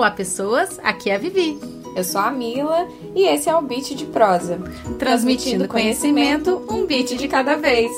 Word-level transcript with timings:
Olá, 0.00 0.10
pessoas. 0.10 0.80
Aqui 0.82 1.10
é 1.10 1.16
a 1.16 1.18
Vivi. 1.18 1.60
Eu 1.94 2.02
sou 2.02 2.22
a 2.22 2.30
Mila 2.30 2.88
e 3.14 3.24
esse 3.28 3.50
é 3.50 3.54
o 3.54 3.60
Beat 3.60 3.94
de 3.94 4.06
Prosa. 4.06 4.58
Transmitindo 4.98 5.68
conhecimento, 5.68 6.64
um 6.70 6.86
beat 6.86 7.18
de 7.18 7.28
cada 7.28 7.56
vez. 7.56 7.92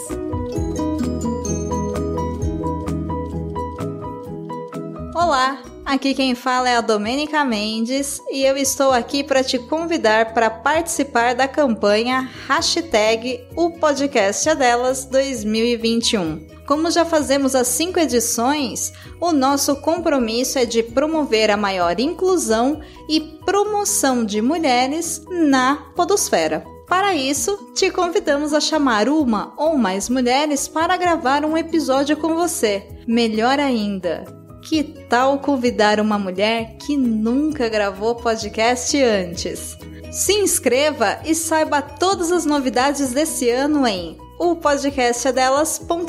Olá, 5.14 5.62
aqui 5.84 6.12
quem 6.12 6.34
fala 6.34 6.68
é 6.68 6.76
a 6.76 6.80
Domênica 6.80 7.44
Mendes 7.44 8.20
e 8.32 8.44
eu 8.44 8.56
estou 8.56 8.90
aqui 8.90 9.22
para 9.22 9.44
te 9.44 9.60
convidar 9.60 10.34
para 10.34 10.50
participar 10.50 11.36
da 11.36 11.46
campanha 11.46 12.28
Hashtag 12.48 13.46
O 13.54 13.78
Podcast 13.78 14.48
é 14.48 14.56
Delas 14.56 15.04
2021. 15.04 16.61
Como 16.72 16.90
já 16.90 17.04
fazemos 17.04 17.54
as 17.54 17.68
cinco 17.68 18.00
edições, 18.00 18.94
o 19.20 19.30
nosso 19.30 19.76
compromisso 19.76 20.58
é 20.58 20.64
de 20.64 20.82
promover 20.82 21.50
a 21.50 21.56
maior 21.56 22.00
inclusão 22.00 22.80
e 23.06 23.20
promoção 23.20 24.24
de 24.24 24.40
mulheres 24.40 25.22
na 25.30 25.92
Podosfera. 25.94 26.64
Para 26.88 27.14
isso, 27.14 27.72
te 27.74 27.90
convidamos 27.90 28.54
a 28.54 28.58
chamar 28.58 29.06
uma 29.06 29.52
ou 29.58 29.76
mais 29.76 30.08
mulheres 30.08 30.66
para 30.66 30.96
gravar 30.96 31.44
um 31.44 31.58
episódio 31.58 32.16
com 32.16 32.34
você. 32.36 32.88
Melhor 33.06 33.60
ainda, 33.60 34.24
que 34.62 34.82
tal 34.82 35.40
convidar 35.40 36.00
uma 36.00 36.18
mulher 36.18 36.78
que 36.78 36.96
nunca 36.96 37.68
gravou 37.68 38.14
podcast 38.14 38.96
antes? 38.96 39.76
Se 40.10 40.32
inscreva 40.32 41.18
e 41.22 41.34
saiba 41.34 41.82
todas 41.82 42.32
as 42.32 42.46
novidades 42.46 43.12
desse 43.12 43.50
ano 43.50 43.86
em 43.86 44.21
o 44.44 44.56
podcast 44.56 45.28
é 45.28 45.30
delas.com.br. 45.30 46.02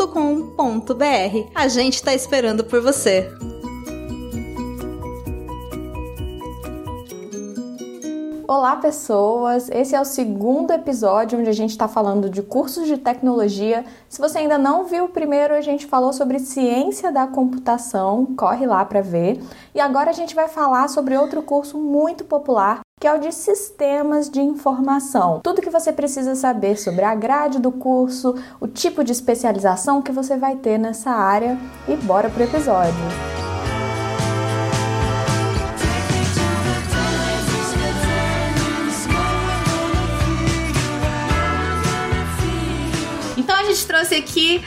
A 1.54 1.68
gente 1.68 1.94
está 1.94 2.16
esperando 2.16 2.64
por 2.64 2.82
você. 2.82 3.32
Olá, 8.48 8.76
pessoas! 8.78 9.70
Esse 9.70 9.96
é 9.96 10.02
o 10.02 10.06
segundo 10.06 10.72
episódio 10.72 11.38
onde 11.38 11.50
a 11.50 11.54
gente 11.54 11.70
está 11.70 11.88
falando 11.88 12.28
de 12.28 12.42
cursos 12.42 12.88
de 12.88 12.98
tecnologia. 12.98 13.86
Se 14.10 14.20
você 14.20 14.40
ainda 14.40 14.58
não 14.58 14.86
viu 14.86 15.06
o 15.06 15.10
primeiro, 15.10 15.54
a 15.54 15.62
gente 15.62 15.86
falou 15.86 16.12
sobre 16.12 16.40
ciência 16.40 17.12
da 17.12 17.28
computação, 17.28 18.26
corre 18.36 18.66
lá 18.66 18.84
para 18.84 19.02
ver. 19.02 19.44
E 19.76 19.80
agora 19.80 20.10
a 20.10 20.14
gente 20.14 20.34
vai 20.34 20.48
falar 20.48 20.88
sobre 20.88 21.16
outro 21.16 21.44
curso 21.44 21.78
muito 21.78 22.26
popular 22.26 22.83
que 23.04 23.08
é 23.08 23.14
o 23.14 23.20
de 23.20 23.34
sistemas 23.34 24.30
de 24.30 24.40
informação. 24.40 25.42
Tudo 25.44 25.62
que 25.62 25.70
você 25.70 25.92
precisa 25.92 26.36
saber 26.36 26.78
sobre 26.78 27.04
a 27.04 27.14
grade 27.14 27.60
do 27.60 27.70
curso, 27.70 28.34
o 28.62 28.66
tipo 28.66 29.04
de 29.04 29.12
especialização 29.12 30.02
que 30.02 30.10
você 30.10 30.38
vai 30.38 30.56
ter 30.56 30.78
nessa 30.78 31.12
área 31.12 31.60
e 31.86 31.98
bora 31.98 32.30
pro 32.30 32.46
episódio. 32.46 32.94
Então 43.36 43.58
a 43.58 43.64
gente 43.66 43.86
trouxe 43.86 44.16
aqui 44.16 44.64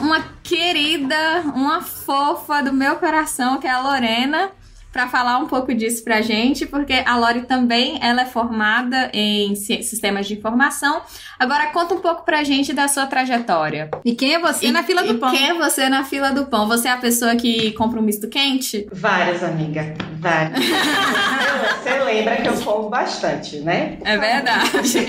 uma 0.00 0.24
querida, 0.42 1.42
uma 1.54 1.82
fofa 1.82 2.62
do 2.62 2.72
meu 2.72 2.96
coração, 2.96 3.60
que 3.60 3.66
é 3.66 3.70
a 3.70 3.82
Lorena 3.82 4.63
para 4.94 5.08
falar 5.08 5.38
um 5.38 5.46
pouco 5.48 5.74
disso 5.74 6.04
pra 6.04 6.22
gente, 6.22 6.66
porque 6.66 6.92
a 7.04 7.16
Lori 7.16 7.42
também 7.42 7.98
ela 8.00 8.22
é 8.22 8.24
formada 8.24 9.10
em 9.12 9.56
sistemas 9.56 10.28
de 10.28 10.34
informação. 10.34 11.02
Agora 11.36 11.66
conta 11.72 11.94
um 11.94 12.00
pouco 12.00 12.24
pra 12.24 12.44
gente 12.44 12.72
da 12.72 12.86
sua 12.86 13.04
trajetória. 13.04 13.90
E 14.04 14.14
quem 14.14 14.34
é 14.34 14.38
você 14.38 14.68
e, 14.68 14.70
na 14.70 14.84
fila 14.84 15.02
do 15.02 15.16
pão? 15.16 15.32
Quem 15.32 15.48
é 15.48 15.54
você 15.54 15.88
na 15.88 16.04
fila 16.04 16.30
do 16.30 16.46
pão? 16.46 16.68
Você 16.68 16.86
é 16.86 16.92
a 16.92 16.96
pessoa 16.96 17.34
que 17.34 17.72
compra 17.72 17.98
um 17.98 18.04
misto 18.04 18.28
quente? 18.28 18.86
Várias, 18.92 19.42
amiga. 19.42 19.94
Várias. 20.20 20.60
você 21.82 21.98
lembra 22.04 22.36
que 22.36 22.48
eu 22.48 22.54
como 22.62 22.88
bastante, 22.88 23.58
né? 23.58 23.98
É 24.04 24.16
verdade. 24.16 24.98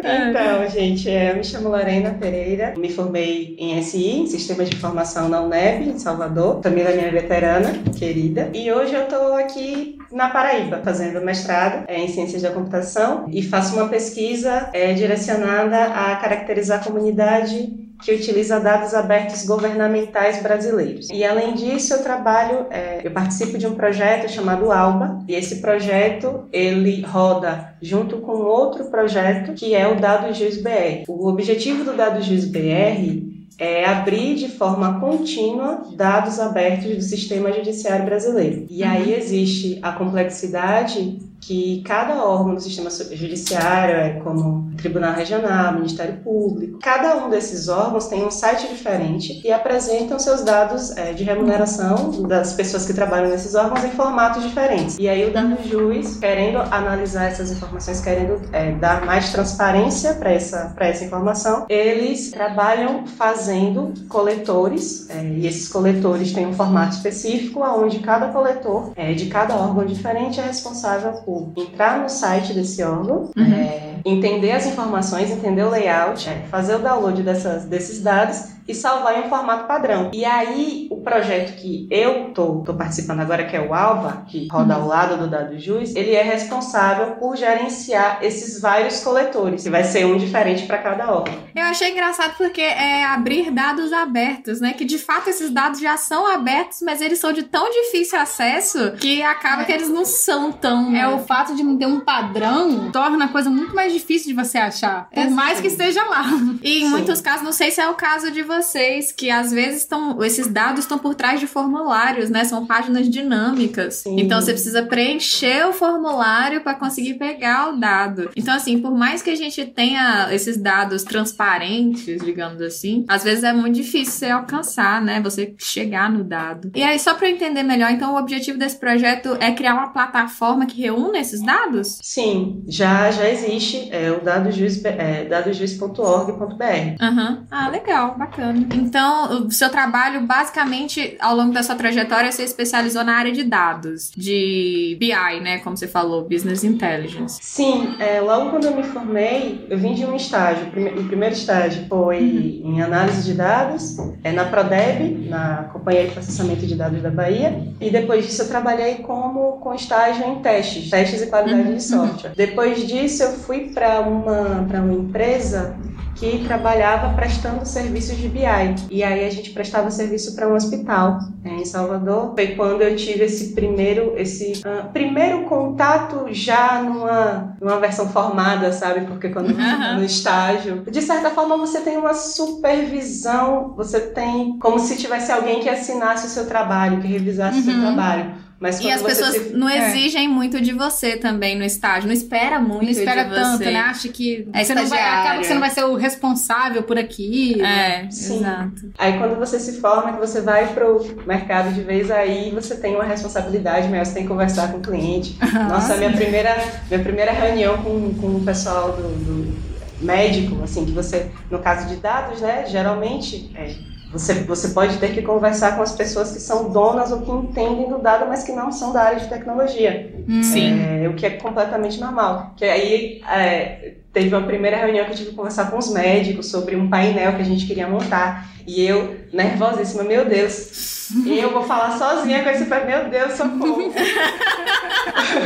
então, 0.00 0.70
gente, 0.70 1.06
eu 1.06 1.36
me 1.36 1.44
chamo 1.44 1.68
Lorena 1.68 2.16
Pereira, 2.18 2.72
me 2.78 2.90
formei 2.90 3.54
em 3.58 3.82
SI, 3.82 4.20
em 4.20 4.26
Sistemas 4.26 4.70
de 4.70 4.76
Informação 4.76 5.28
na 5.28 5.42
UNEB, 5.42 5.90
em 5.90 5.98
Salvador. 5.98 6.62
Família 6.62 6.96
minha 6.96 7.10
veterana, 7.10 7.74
querida. 7.98 8.50
E 8.54 8.69
hoje 8.72 8.94
eu 8.94 9.04
estou 9.04 9.34
aqui 9.34 9.98
na 10.12 10.30
Paraíba, 10.30 10.80
fazendo 10.82 11.20
mestrado 11.20 11.84
é, 11.88 11.98
em 11.98 12.08
Ciências 12.08 12.42
da 12.42 12.50
Computação 12.50 13.26
e 13.28 13.42
faço 13.42 13.76
uma 13.76 13.88
pesquisa 13.88 14.70
é, 14.72 14.92
direcionada 14.92 15.84
a 15.84 16.16
caracterizar 16.16 16.80
a 16.80 16.84
comunidade 16.84 17.90
que 18.02 18.14
utiliza 18.14 18.58
dados 18.58 18.94
abertos 18.94 19.44
governamentais 19.44 20.42
brasileiros. 20.42 21.08
E 21.12 21.24
além 21.24 21.54
disso, 21.54 21.94
eu 21.94 22.02
trabalho, 22.02 22.66
é, 22.70 23.00
eu 23.04 23.10
participo 23.10 23.58
de 23.58 23.66
um 23.66 23.74
projeto 23.74 24.30
chamado 24.30 24.72
ALBA, 24.72 25.22
e 25.28 25.34
esse 25.34 25.60
projeto 25.60 26.48
ele 26.52 27.02
roda 27.02 27.74
junto 27.80 28.18
com 28.18 28.32
outro 28.32 28.86
projeto 28.86 29.52
que 29.52 29.74
é 29.74 29.86
o 29.86 29.96
Dado 29.96 30.32
Juiz 30.32 30.60
BR. 30.62 31.04
O 31.08 31.28
objetivo 31.28 31.84
do 31.84 31.94
Dado 31.94 32.22
Juiz 32.22 32.46
BR 32.46 33.39
é 33.60 33.84
abrir 33.84 34.36
de 34.36 34.48
forma 34.48 34.98
contínua 34.98 35.82
dados 35.94 36.40
abertos 36.40 36.96
do 36.96 37.02
sistema 37.02 37.52
judiciário 37.52 38.06
brasileiro. 38.06 38.66
E 38.70 38.82
aí 38.82 39.12
uhum. 39.12 39.18
existe 39.18 39.78
a 39.82 39.92
complexidade 39.92 41.18
que 41.42 41.82
cada 41.82 42.24
órgão 42.24 42.54
do 42.54 42.60
sistema 42.60 42.88
judiciário, 42.90 43.96
é 43.96 44.10
como 44.20 44.69
Tribunal 44.80 45.14
Regional, 45.14 45.74
Ministério 45.74 46.16
Público, 46.18 46.78
cada 46.80 47.16
um 47.16 47.30
desses 47.30 47.68
órgãos 47.68 48.06
tem 48.06 48.24
um 48.24 48.30
site 48.30 48.68
diferente 48.68 49.40
e 49.44 49.52
apresentam 49.52 50.18
seus 50.18 50.42
dados 50.42 50.96
é, 50.96 51.12
de 51.12 51.24
remuneração 51.24 52.22
das 52.22 52.52
pessoas 52.52 52.86
que 52.86 52.94
trabalham 52.94 53.30
nesses 53.30 53.54
órgãos 53.54 53.84
em 53.84 53.90
formatos 53.90 54.42
diferentes. 54.44 54.98
E 54.98 55.08
aí 55.08 55.28
o 55.28 55.32
dado 55.32 55.56
juiz, 55.68 56.16
querendo 56.16 56.58
analisar 56.58 57.26
essas 57.26 57.50
informações, 57.50 58.00
querendo 58.00 58.40
é, 58.52 58.72
dar 58.72 59.04
mais 59.04 59.30
transparência 59.30 60.14
para 60.14 60.32
essa, 60.32 60.74
essa 60.78 61.04
informação, 61.04 61.66
eles 61.68 62.30
trabalham 62.30 63.06
fazendo 63.06 63.92
coletores, 64.08 65.08
é, 65.10 65.22
e 65.22 65.46
esses 65.46 65.68
coletores 65.68 66.32
têm 66.32 66.46
um 66.46 66.54
formato 66.54 66.96
específico, 66.96 67.60
onde 67.60 67.98
cada 68.00 68.28
coletor 68.28 68.92
é, 68.96 69.12
de 69.12 69.26
cada 69.26 69.54
órgão 69.54 69.84
diferente 69.84 70.40
é 70.40 70.44
responsável 70.44 71.12
por 71.24 71.52
entrar 71.56 72.00
no 72.00 72.08
site 72.08 72.52
desse 72.52 72.82
órgão, 72.82 73.30
uhum. 73.36 73.89
Entender 74.04 74.52
as 74.52 74.66
informações, 74.66 75.30
entender 75.30 75.62
o 75.62 75.70
layout, 75.70 76.28
é, 76.28 76.42
fazer 76.50 76.76
o 76.76 76.78
download 76.78 77.22
dessas, 77.22 77.64
desses 77.64 78.02
dados 78.02 78.59
e 78.70 78.74
salvar 78.74 79.18
em 79.18 79.26
um 79.26 79.28
formato 79.28 79.66
padrão. 79.66 80.10
E 80.14 80.24
aí, 80.24 80.86
o 80.90 81.00
projeto 81.00 81.56
que 81.56 81.88
eu 81.90 82.32
tô, 82.32 82.62
tô 82.64 82.74
participando 82.74 83.20
agora, 83.20 83.44
que 83.44 83.56
é 83.56 83.60
o 83.60 83.74
Alva, 83.74 84.24
que 84.28 84.46
roda 84.50 84.74
ao 84.74 84.86
lado 84.86 85.16
do 85.16 85.28
Dado 85.28 85.58
Jus, 85.58 85.94
ele 85.96 86.14
é 86.14 86.22
responsável 86.22 87.16
por 87.16 87.36
gerenciar 87.36 88.18
esses 88.22 88.60
vários 88.60 89.02
coletores, 89.02 89.64
que 89.64 89.70
vai 89.70 89.84
ser 89.84 90.06
um 90.06 90.16
diferente 90.16 90.66
para 90.66 90.78
cada 90.78 91.10
órgão. 91.10 91.34
Eu 91.54 91.64
achei 91.64 91.90
engraçado 91.90 92.34
porque 92.36 92.60
é 92.60 93.04
abrir 93.04 93.50
dados 93.50 93.92
abertos, 93.92 94.60
né? 94.60 94.72
Que 94.72 94.84
de 94.84 94.98
fato 94.98 95.28
esses 95.28 95.50
dados 95.50 95.80
já 95.80 95.96
são 95.96 96.26
abertos, 96.26 96.80
mas 96.82 97.00
eles 97.00 97.18
são 97.18 97.32
de 97.32 97.42
tão 97.42 97.68
difícil 97.70 98.18
acesso 98.18 98.92
que 98.92 99.22
acaba 99.22 99.62
é. 99.62 99.64
que 99.64 99.72
eles 99.72 99.88
não 99.88 100.04
são 100.04 100.52
tão. 100.52 100.94
É 100.94 101.08
o 101.08 101.18
fato 101.18 101.54
de 101.54 101.62
não 101.62 101.76
ter 101.76 101.86
um 101.86 102.00
padrão 102.00 102.90
torna 102.92 103.24
a 103.24 103.28
coisa 103.28 103.50
muito 103.50 103.74
mais 103.74 103.92
difícil 103.92 104.28
de 104.28 104.34
você 104.34 104.58
achar, 104.58 105.08
por 105.08 105.18
Exatamente. 105.18 105.34
mais 105.34 105.60
que 105.60 105.66
esteja 105.66 106.04
lá. 106.04 106.24
E 106.62 106.82
em 106.82 106.84
Sim. 106.84 106.90
muitos 106.90 107.20
casos, 107.20 107.42
não 107.42 107.52
sei 107.52 107.70
se 107.70 107.80
é 107.80 107.88
o 107.88 107.94
caso 107.94 108.30
de 108.30 108.42
vocês, 108.60 109.10
que 109.12 109.30
às 109.30 109.50
vezes 109.50 109.82
estão, 109.82 110.22
esses 110.22 110.46
dados 110.46 110.80
estão 110.80 110.98
por 110.98 111.14
trás 111.14 111.40
de 111.40 111.46
formulários, 111.46 112.30
né? 112.30 112.44
São 112.44 112.66
páginas 112.66 113.08
dinâmicas. 113.08 113.94
Sim. 113.96 114.20
Então 114.20 114.40
você 114.40 114.52
precisa 114.52 114.82
preencher 114.82 115.66
o 115.66 115.72
formulário 115.72 116.62
para 116.62 116.74
conseguir 116.74 117.14
pegar 117.14 117.70
o 117.70 117.76
dado. 117.78 118.30
Então, 118.36 118.54
assim, 118.54 118.80
por 118.80 118.92
mais 118.92 119.22
que 119.22 119.30
a 119.30 119.34
gente 119.34 119.64
tenha 119.66 120.28
esses 120.32 120.56
dados 120.56 121.02
transparentes, 121.02 122.22
digamos 122.22 122.60
assim, 122.60 123.04
às 123.08 123.24
vezes 123.24 123.44
é 123.44 123.52
muito 123.52 123.74
difícil 123.74 124.12
você 124.12 124.30
alcançar, 124.30 125.00
né? 125.02 125.20
Você 125.20 125.54
chegar 125.58 126.10
no 126.10 126.22
dado. 126.22 126.70
E 126.74 126.82
aí, 126.82 126.98
só 126.98 127.14
para 127.14 127.30
entender 127.30 127.62
melhor, 127.62 127.90
então, 127.90 128.14
o 128.14 128.18
objetivo 128.18 128.58
desse 128.58 128.78
projeto 128.78 129.36
é 129.40 129.52
criar 129.52 129.74
uma 129.74 129.88
plataforma 129.88 130.66
que 130.66 130.80
reúna 130.80 131.18
esses 131.18 131.42
dados? 131.42 131.98
Sim, 132.02 132.62
já, 132.68 133.10
já 133.10 133.28
existe 133.28 133.88
é 133.90 134.10
o 134.10 134.20
dadosjuiz, 134.20 134.84
é, 134.84 135.24
dadosjuiz.org.br. 135.24 137.02
Uhum. 137.02 137.44
Ah, 137.50 137.68
legal, 137.68 138.16
bacana. 138.18 138.39
Então, 138.74 139.46
o 139.46 139.50
seu 139.50 139.70
trabalho, 139.70 140.26
basicamente, 140.26 141.16
ao 141.20 141.36
longo 141.36 141.52
da 141.52 141.62
sua 141.62 141.74
trajetória, 141.74 142.30
você 142.30 142.42
especializou 142.42 143.04
na 143.04 143.14
área 143.14 143.32
de 143.32 143.44
dados, 143.44 144.10
de 144.16 144.96
BI, 144.98 145.40
né? 145.40 145.58
Como 145.58 145.76
você 145.76 145.86
falou, 145.86 146.28
Business 146.28 146.64
Intelligence. 146.64 147.38
Sim, 147.42 147.96
é, 147.98 148.20
logo 148.20 148.50
quando 148.50 148.64
eu 148.64 148.76
me 148.76 148.82
formei, 148.82 149.66
eu 149.68 149.78
vim 149.78 149.94
de 149.94 150.04
um 150.04 150.14
estágio. 150.16 150.66
O 150.66 151.04
primeiro 151.04 151.34
estágio 151.34 151.86
foi 151.88 152.60
uhum. 152.64 152.74
em 152.74 152.82
análise 152.82 153.24
de 153.24 153.34
dados, 153.34 153.96
é, 154.22 154.32
na 154.32 154.44
Prodeb, 154.44 155.28
na 155.28 155.68
Companhia 155.72 156.06
de 156.06 156.12
Processamento 156.12 156.66
de 156.66 156.74
Dados 156.74 157.02
da 157.02 157.10
Bahia, 157.10 157.68
e 157.80 157.90
depois 157.90 158.26
disso 158.26 158.42
eu 158.42 158.48
trabalhei 158.48 158.96
como 158.96 159.58
com 159.58 159.74
estágio 159.74 160.24
em 160.24 160.40
testes, 160.40 160.90
testes 160.90 161.22
e 161.22 161.26
qualidade 161.26 161.68
uhum. 161.68 161.74
de 161.74 161.82
software. 161.82 162.32
Depois 162.36 162.86
disso 162.86 163.22
eu 163.22 163.32
fui 163.32 163.70
para 163.74 164.00
uma, 164.00 164.60
uma 164.60 164.92
empresa 164.92 165.76
que 166.20 166.44
trabalhava 166.44 167.14
prestando 167.14 167.64
serviços 167.64 168.18
de 168.18 168.28
BI. 168.28 168.42
E 168.90 169.02
aí 169.02 169.24
a 169.24 169.30
gente 169.30 169.52
prestava 169.52 169.90
serviço 169.90 170.36
para 170.36 170.46
um 170.46 170.54
hospital 170.54 171.18
né, 171.42 171.56
em 171.60 171.64
Salvador. 171.64 172.34
Foi 172.34 172.48
quando 172.48 172.82
eu 172.82 172.94
tive 172.94 173.24
esse 173.24 173.54
primeiro, 173.54 174.12
esse 174.18 174.60
uh, 174.60 174.92
primeiro 174.92 175.44
contato 175.44 176.26
já 176.30 176.82
numa, 176.82 177.56
numa 177.58 177.80
versão 177.80 178.06
formada, 178.10 178.70
sabe? 178.70 179.06
Porque 179.06 179.30
quando 179.30 179.50
está 179.58 179.94
no 179.94 180.04
estágio, 180.04 180.82
de 180.90 181.00
certa 181.00 181.30
forma 181.30 181.56
você 181.56 181.80
tem 181.80 181.96
uma 181.96 182.12
supervisão, 182.12 183.72
você 183.74 183.98
tem 184.00 184.58
como 184.58 184.78
se 184.78 184.98
tivesse 184.98 185.32
alguém 185.32 185.60
que 185.60 185.70
assinasse 185.70 186.26
o 186.26 186.30
seu 186.30 186.46
trabalho, 186.46 187.00
que 187.00 187.08
revisasse 187.08 187.56
uhum. 187.56 187.62
o 187.62 187.64
seu 187.64 187.74
uhum. 187.74 187.80
trabalho. 187.80 188.49
Mas 188.60 188.78
e 188.78 188.90
as 188.90 189.00
pessoas 189.00 189.34
se... 189.34 189.54
não 189.54 189.66
é. 189.66 189.88
exigem 189.88 190.26
é. 190.26 190.28
muito 190.28 190.60
de 190.60 190.74
você 190.74 191.16
também 191.16 191.56
no 191.56 191.64
estágio, 191.64 192.06
não 192.06 192.12
espera 192.12 192.60
muito 192.60 192.84
não 192.84 192.90
espera 192.90 193.24
de 193.24 193.34
tanto, 193.34 193.64
você. 193.64 193.70
né? 193.70 193.80
Acha 193.80 194.08
que 194.10 194.46
é 194.52 194.62
você 194.62 194.74
não 194.74 194.86
vai, 194.86 195.00
acaba 195.00 195.38
que 195.40 195.46
você 195.46 195.54
não 195.54 195.60
vai 195.60 195.70
ser 195.70 195.84
o 195.84 195.94
responsável 195.94 196.82
por 196.82 196.98
aquilo. 196.98 197.64
É, 197.64 198.06
Sim. 198.10 198.40
exato. 198.40 198.92
Aí 198.98 199.16
quando 199.16 199.38
você 199.38 199.58
se 199.58 199.80
forma, 199.80 200.12
que 200.12 200.18
você 200.18 200.42
vai 200.42 200.74
pro 200.74 201.00
mercado 201.26 201.72
de 201.72 201.80
vez, 201.80 202.10
aí 202.10 202.50
você 202.50 202.76
tem 202.76 202.94
uma 202.94 203.04
responsabilidade 203.04 203.88
maior, 203.88 204.04
você 204.04 204.12
tem 204.12 204.24
que 204.24 204.28
conversar 204.28 204.70
com 204.70 204.78
o 204.78 204.82
cliente. 204.82 205.38
Ah, 205.52 205.64
Nossa, 205.64 205.96
minha 205.96 206.12
primeira, 206.12 206.56
minha 206.88 207.02
primeira 207.02 207.32
reunião 207.32 207.78
com, 207.78 208.14
com 208.14 208.36
o 208.36 208.44
pessoal 208.44 208.92
do, 208.92 209.02
do 209.02 209.58
médico, 210.00 210.62
assim, 210.62 210.84
que 210.84 210.92
você, 210.92 211.30
no 211.50 211.58
caso 211.58 211.88
de 211.88 211.96
dados, 211.96 212.40
né, 212.40 212.64
geralmente 212.66 213.50
é, 213.54 213.74
você, 214.12 214.34
você 214.34 214.68
pode 214.68 214.98
ter 214.98 215.12
que 215.12 215.22
conversar 215.22 215.76
com 215.76 215.82
as 215.82 215.92
pessoas 215.92 216.32
que 216.32 216.40
são 216.40 216.70
donas 216.70 217.12
ou 217.12 217.20
que 217.20 217.30
entendem 217.30 217.88
do 217.88 217.98
dado, 217.98 218.26
mas 218.26 218.42
que 218.42 218.52
não 218.52 218.72
são 218.72 218.92
da 218.92 219.02
área 219.02 219.20
de 219.20 219.28
tecnologia. 219.28 220.12
Hum. 220.28 220.42
Sim. 220.42 220.80
É, 220.82 221.08
o 221.08 221.14
que 221.14 221.24
é 221.24 221.30
completamente 221.30 222.00
normal. 222.00 222.52
Que 222.56 222.64
aí 222.64 223.22
é, 223.30 223.92
teve 224.12 224.34
uma 224.34 224.46
primeira 224.46 224.76
reunião 224.76 225.04
que 225.04 225.12
eu 225.12 225.16
tive 225.16 225.30
que 225.30 225.36
conversar 225.36 225.70
com 225.70 225.78
os 225.78 225.92
médicos 225.92 226.50
sobre 226.50 226.74
um 226.74 226.90
painel 226.90 227.34
que 227.34 227.42
a 227.42 227.44
gente 227.44 227.66
queria 227.66 227.86
montar. 227.86 228.48
E 228.66 228.84
eu, 228.84 229.16
nervosíssima, 229.32 230.02
meu 230.02 230.24
Deus, 230.24 231.08
eu 231.26 231.52
vou 231.52 231.62
falar 231.62 231.96
sozinha 231.96 232.42
com 232.42 232.50
esse 232.50 232.64
meu 232.64 233.08
Deus, 233.08 233.34
socorro. 233.34 233.92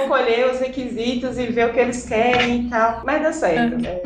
vou 0.00 0.08
colher 0.08 0.50
os 0.50 0.60
requisitos 0.60 1.38
e 1.38 1.46
ver 1.46 1.68
o 1.68 1.72
que 1.72 1.80
eles 1.80 2.06
querem 2.06 2.66
e 2.66 2.70
tal. 2.70 3.02
Mas 3.04 3.22
dá 3.22 3.32
certo. 3.32 3.78
Né? 3.78 4.00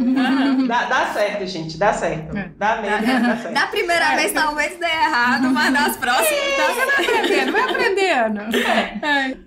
Dá, 0.67 0.85
dá, 0.85 1.07
certo, 1.13 1.47
gente, 1.47 1.79
dá 1.79 1.93
certo. 1.93 2.37
É. 2.37 2.51
Dá 2.59 2.81
mesmo, 2.81 3.27
dá 3.27 3.37
certo. 3.37 3.55
Da 3.55 3.67
primeira 3.67 4.13
é. 4.13 4.17
vez 4.17 4.33
talvez 4.33 4.79
dê 4.79 4.87
errado, 4.87 5.51
mas 5.51 5.73
das 5.73 5.97
próximas. 5.97 6.41
Então 6.53 6.75
você 6.75 6.87
vai 6.87 7.05
aprendendo, 7.05 7.53
vai 7.53 7.63
aprendendo. 7.63 8.41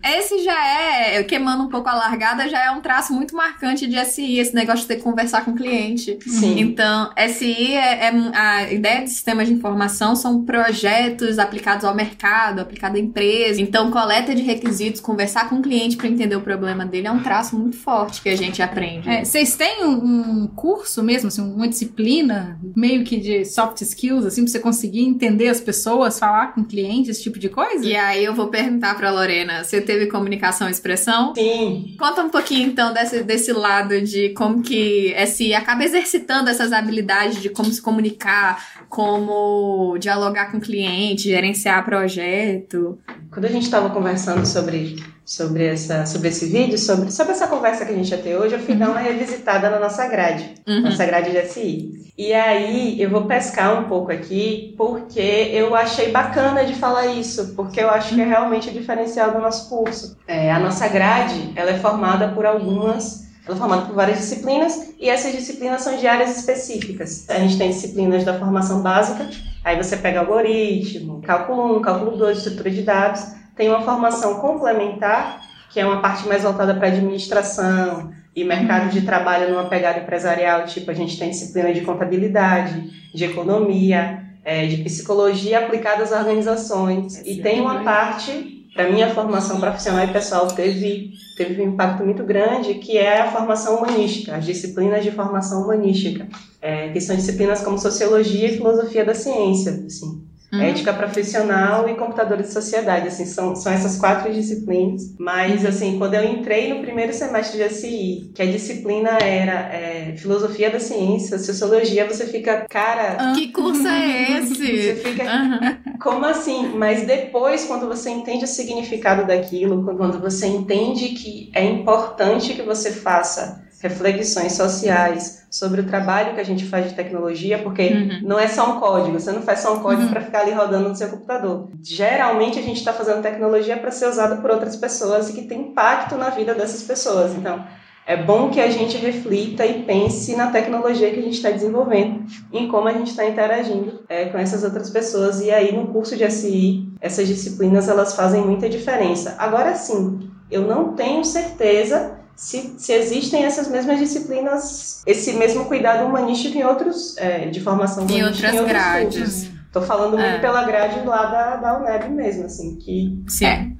É. 0.04 0.18
Esse 0.18 0.44
já 0.44 0.68
é, 0.68 1.24
queimando 1.24 1.64
um 1.64 1.70
pouco 1.70 1.90
a 1.90 1.94
largada, 1.94 2.48
já 2.50 2.66
é 2.66 2.72
um 2.72 2.82
traço 2.82 3.14
muito 3.14 3.36
marcante 3.36 3.88
de 3.88 4.04
SI, 4.06 4.40
esse 4.40 4.54
negócio 4.54 4.82
de 4.82 4.88
ter 4.88 4.96
que 4.98 5.02
conversar 5.02 5.46
com 5.46 5.52
o 5.52 5.56
cliente. 5.56 6.18
Sim. 6.28 6.60
Então, 6.60 7.12
SI 7.30 7.74
é, 7.74 8.08
é 8.08 8.14
a 8.34 8.72
ideia 8.72 9.04
de 9.04 9.10
sistemas 9.10 9.48
de 9.48 9.54
informação 9.54 10.16
são 10.16 10.44
projetos 10.44 11.40
aplicados 11.40 11.86
ao 11.86 11.96
mercado, 11.96 12.60
aplicado 12.60 12.98
à 12.98 13.00
empresa. 13.00 13.62
Então, 13.62 13.92
coleta 13.92 14.34
de 14.34 14.42
requisitos, 14.42 15.02
conversar 15.02 15.50
com 15.50 15.56
o 15.56 15.62
cliente 15.62 15.98
para 15.98 16.08
entender 16.08 16.33
o 16.36 16.42
problema 16.42 16.86
dele 16.86 17.08
é 17.08 17.12
um 17.12 17.22
traço 17.22 17.58
muito 17.58 17.78
forte 17.78 18.22
que 18.22 18.30
a 18.30 18.36
gente 18.36 18.62
aprende. 18.62 19.10
É, 19.10 19.24
vocês 19.24 19.56
têm 19.56 19.84
um, 19.84 20.44
um, 20.44 20.48
curso 20.48 21.04
mesmo, 21.04 21.28
assim, 21.28 21.42
uma 21.42 21.68
disciplina 21.68 22.60
meio 22.76 23.04
que 23.04 23.18
de 23.18 23.46
soft 23.46 23.82
skills, 23.82 24.26
assim, 24.26 24.44
pra 24.44 24.52
você 24.52 24.60
conseguir 24.60 25.02
entender 25.02 25.50
as 25.50 25.60
pessoas, 25.60 26.20
falar 26.20 26.54
com 26.54 26.62
o 26.62 26.66
cliente, 26.66 27.12
esse 27.12 27.24
tipo 27.24 27.40
de 27.40 27.50
coisa? 27.50 27.86
E 27.86 27.96
aí 27.96 28.24
eu 28.24 28.34
vou 28.34 28.48
perguntar 28.48 28.96
pra 28.96 29.12
Lorena, 29.12 29.64
você 29.64 29.82
teve 29.82 30.08
comunicação 30.08 30.68
e 30.68 30.72
expressão? 30.72 31.34
Sim. 31.36 31.96
Conta 31.98 32.24
um 32.24 32.30
pouquinho 32.30 32.70
então 32.70 32.94
desse, 32.94 33.24
desse 33.24 33.52
lado 33.52 34.02
de 34.02 34.30
como 34.30 34.62
que 34.62 35.14
esse 35.18 35.54
acaba 35.54 35.84
exercitando 35.84 36.50
essas 36.50 36.72
habilidades 36.72 37.42
de 37.42 37.50
como 37.50 37.72
se 37.72 37.82
comunicar, 37.82 38.86
como 38.90 39.98
dialogar 39.98 40.52
com 40.52 40.58
o 40.58 40.62
cliente, 40.62 41.24
gerenciar 41.30 41.84
projeto. 41.84 43.00
Quando 43.32 43.46
a 43.46 43.50
gente 43.50 43.64
estava 43.64 43.90
conversando 43.90 44.46
sobre, 44.46 44.96
sobre, 45.26 45.66
essa, 45.66 46.06
sobre 46.06 46.30
esse 46.30 46.46
vídeo, 46.48 46.78
sobre, 46.78 47.12
sobre 47.12 47.34
essa 47.34 47.48
conversa 47.48 47.86
que 47.86 47.92
a 47.92 47.96
gente 47.96 48.12
ia 48.12 48.18
ter 48.18 48.36
hoje, 48.36 48.56
eu 48.56 48.60
fui 48.60 48.76
dar 48.76 48.90
uma 48.90 49.00
revisitada 49.00 49.70
na 49.70 49.80
nossa 49.80 50.08
grade, 50.08 50.56
uhum. 50.68 50.82
nossa 50.82 51.06
grade 51.06 51.32
de 51.32 51.42
SI. 51.48 52.04
E 52.18 52.32
aí 52.34 53.02
eu 53.02 53.10
vou 53.10 53.26
pescar 53.26 53.80
um 53.80 53.88
pouco 53.88 54.12
aqui, 54.12 54.76
porque 54.78 55.20
eu 55.20 55.74
achei 55.74 56.12
bacana 56.12 56.64
de 56.64 56.76
falar 56.76 57.08
isso, 57.08 57.54
porque 57.56 57.80
eu 57.80 57.90
acho 57.90 58.14
que 58.14 58.22
é 58.22 58.26
realmente 58.26 58.70
o 58.70 58.74
diferencial 58.74 59.32
do 59.32 59.40
nosso 59.40 59.70
curso. 59.70 60.18
É, 60.28 60.52
a 60.52 60.60
nossa 60.60 60.88
grade, 60.88 61.54
ela 61.56 61.72
é 61.72 61.78
formada 61.80 62.30
por 62.30 62.46
algumas 62.46 63.24
ela 63.46 63.58
é 63.58 63.60
formada 63.60 63.82
por 63.82 63.96
várias 63.96 64.20
disciplinas 64.20 64.94
e 64.98 65.10
essas 65.10 65.34
disciplinas 65.34 65.82
são 65.82 65.98
de 65.98 66.08
áreas 66.08 66.38
específicas. 66.38 67.30
A 67.30 67.40
gente 67.40 67.58
tem 67.58 67.70
disciplinas 67.70 68.24
da 68.24 68.40
formação 68.40 68.82
básica, 68.82 69.30
aí 69.64 69.76
você 69.76 69.98
pega 69.98 70.22
algoritmo, 70.22 71.22
cálculo 71.22 71.78
1, 71.78 71.82
cálculo 71.82 72.18
2, 72.18 72.38
estrutura 72.38 72.72
de 72.72 72.82
dados. 72.84 73.26
Tem 73.56 73.70
uma 73.70 73.82
formação 73.82 74.40
complementar, 74.40 75.42
que 75.70 75.80
é 75.80 75.86
uma 75.86 76.02
parte 76.02 76.28
mais 76.28 76.44
voltada 76.44 76.74
para 76.76 76.88
administração 76.88 78.12
e 78.36 78.44
mercado 78.44 78.90
de 78.90 79.02
trabalho 79.02 79.50
numa 79.50 79.66
pegada 79.66 80.00
empresarial, 80.00 80.66
tipo 80.66 80.90
a 80.90 80.94
gente 80.94 81.18
tem 81.20 81.30
disciplina 81.30 81.74
de 81.74 81.82
contabilidade, 81.82 82.90
de 83.14 83.26
economia, 83.26 84.24
é, 84.44 84.66
de 84.66 84.78
psicologia 84.78 85.60
aplicada 85.60 86.04
às 86.04 86.12
organizações. 86.12 87.22
E 87.26 87.42
tem 87.42 87.62
uma 87.62 87.84
parte 87.84 88.64
para 88.74 88.90
minha 88.90 89.10
formação 89.10 89.60
profissional 89.60 90.04
e 90.04 90.12
pessoal 90.12 90.48
teve 90.48 91.12
teve 91.38 91.62
um 91.62 91.70
impacto 91.70 92.04
muito 92.04 92.24
grande 92.24 92.76
que 92.76 92.98
é 92.98 93.22
a 93.22 93.32
formação 93.32 93.78
humanística 93.78 94.36
as 94.36 94.46
disciplinas 94.46 95.04
de 95.04 95.12
formação 95.12 95.64
humanística 95.64 96.28
é, 96.62 96.90
que 96.90 97.00
são 97.00 97.16
disciplinas 97.16 97.62
como 97.62 97.78
sociologia 97.78 98.48
e 98.48 98.58
filosofia 98.58 99.06
da 99.06 99.14
ciência 99.14 99.84
assim 99.86 100.26
Uhum. 100.54 100.62
Ética 100.62 100.94
profissional 100.94 101.90
e 101.90 101.96
computadores 101.96 102.48
de 102.48 102.54
sociedade, 102.54 103.08
assim, 103.08 103.26
são, 103.26 103.56
são 103.56 103.72
essas 103.72 103.98
quatro 103.98 104.32
disciplinas. 104.32 105.16
Mas, 105.18 105.64
uhum. 105.64 105.70
assim, 105.70 105.98
quando 105.98 106.14
eu 106.14 106.24
entrei 106.24 106.72
no 106.72 106.82
primeiro 106.82 107.12
semestre 107.12 107.58
de 107.58 107.74
SI, 107.74 108.32
que 108.36 108.42
a 108.44 108.46
disciplina 108.46 109.18
era 109.18 109.74
é, 109.74 110.16
filosofia 110.16 110.70
da 110.70 110.80
ciência, 110.80 111.40
sociologia, 111.40 112.08
você 112.08 112.28
fica, 112.28 112.68
cara... 112.70 113.18
Ah, 113.20 113.34
que 113.34 113.48
curso 113.52 113.88
é 113.88 114.40
esse? 114.40 114.54
Você 114.64 114.96
fica, 114.96 115.24
uhum. 115.24 115.98
como 116.00 116.26
assim? 116.26 116.74
Mas 116.76 117.06
depois, 117.06 117.66
quando 117.66 117.88
você 117.88 118.10
entende 118.10 118.44
o 118.44 118.48
significado 118.48 119.26
daquilo, 119.26 119.84
quando 119.84 120.20
você 120.20 120.48
entende 120.48 121.10
que 121.10 121.50
é 121.54 121.64
importante 121.64 122.54
que 122.54 122.62
você 122.62 122.92
faça 122.92 123.63
reflexões 123.84 124.54
sociais 124.54 125.46
sobre 125.52 125.82
o 125.82 125.84
trabalho 125.84 126.34
que 126.34 126.40
a 126.40 126.46
gente 126.46 126.66
faz 126.66 126.88
de 126.88 126.96
tecnologia, 126.96 127.60
porque 127.60 127.84
uhum. 127.84 128.22
não 128.24 128.40
é 128.40 128.48
só 128.48 128.78
um 128.78 128.80
código, 128.80 129.20
você 129.20 129.32
não 129.34 129.42
faz 129.42 129.60
só 129.60 129.76
um 129.76 129.82
código 129.82 130.04
uhum. 130.04 130.10
para 130.10 130.22
ficar 130.22 130.40
ali 130.40 130.52
rodando 130.52 130.88
no 130.88 130.96
seu 130.96 131.10
computador. 131.10 131.70
Geralmente 131.82 132.58
a 132.58 132.62
gente 132.62 132.78
está 132.78 132.94
fazendo 132.94 133.22
tecnologia 133.22 133.76
para 133.76 133.92
ser 133.92 134.08
usada 134.08 134.38
por 134.38 134.50
outras 134.50 134.78
pessoas 134.78 135.30
e 135.30 135.34
que 135.34 135.42
tem 135.44 135.68
impacto 135.68 136.16
na 136.16 136.30
vida 136.30 136.56
dessas 136.56 136.82
pessoas. 136.84 137.36
Então, 137.36 137.62
é 138.08 138.16
bom 138.16 138.50
que 138.50 138.62
a 138.62 138.72
gente 138.72 138.98
reflita 138.98 139.66
e 139.66 139.84
pense 139.84 140.34
na 140.36 140.48
tecnologia 140.48 141.12
que 141.12 141.20
a 141.20 141.24
gente 141.24 141.36
está 141.36 141.50
desenvolvendo, 141.52 142.24
em 142.54 142.70
como 142.70 142.88
a 142.88 142.94
gente 142.94 143.10
está 143.10 143.26
interagindo 143.26 144.04
é, 144.08 144.26
com 144.26 144.38
essas 144.38 144.64
outras 144.64 144.90
pessoas. 144.90 145.42
E 145.42 145.52
aí, 145.52 145.76
no 145.76 145.88
curso 145.88 146.16
de 146.16 146.30
SI, 146.32 146.88
essas 147.02 147.28
disciplinas 147.28 147.90
elas 147.90 148.16
fazem 148.16 148.42
muita 148.42 148.70
diferença. 148.70 149.36
Agora 149.38 149.76
sim, 149.76 150.32
eu 150.50 150.62
não 150.62 150.94
tenho 150.94 151.26
certeza 151.26 152.23
se, 152.36 152.76
se 152.78 152.94
existem 152.94 153.44
essas 153.44 153.68
mesmas 153.68 154.00
disciplinas, 154.00 155.02
esse 155.06 155.34
mesmo 155.34 155.66
cuidado 155.66 156.06
humanístico 156.06 156.58
em 156.58 156.64
outros, 156.64 157.18
é, 157.18 157.48
de 157.48 157.60
formação 157.60 158.08
em 158.10 158.24
outras 158.24 158.54
em 158.54 158.66
grades. 158.66 159.52
Estou 159.68 159.82
falando 159.82 160.12
muito 160.12 160.24
é. 160.24 160.40
pela 160.40 160.64
grade 160.64 161.06
lá 161.06 161.26
da, 161.26 161.56
da 161.56 161.80
UNEB 161.80 162.10
mesmo, 162.10 162.46
assim, 162.46 162.76
que... 162.76 163.24
Sim. 163.28 163.46
É. 163.46 163.72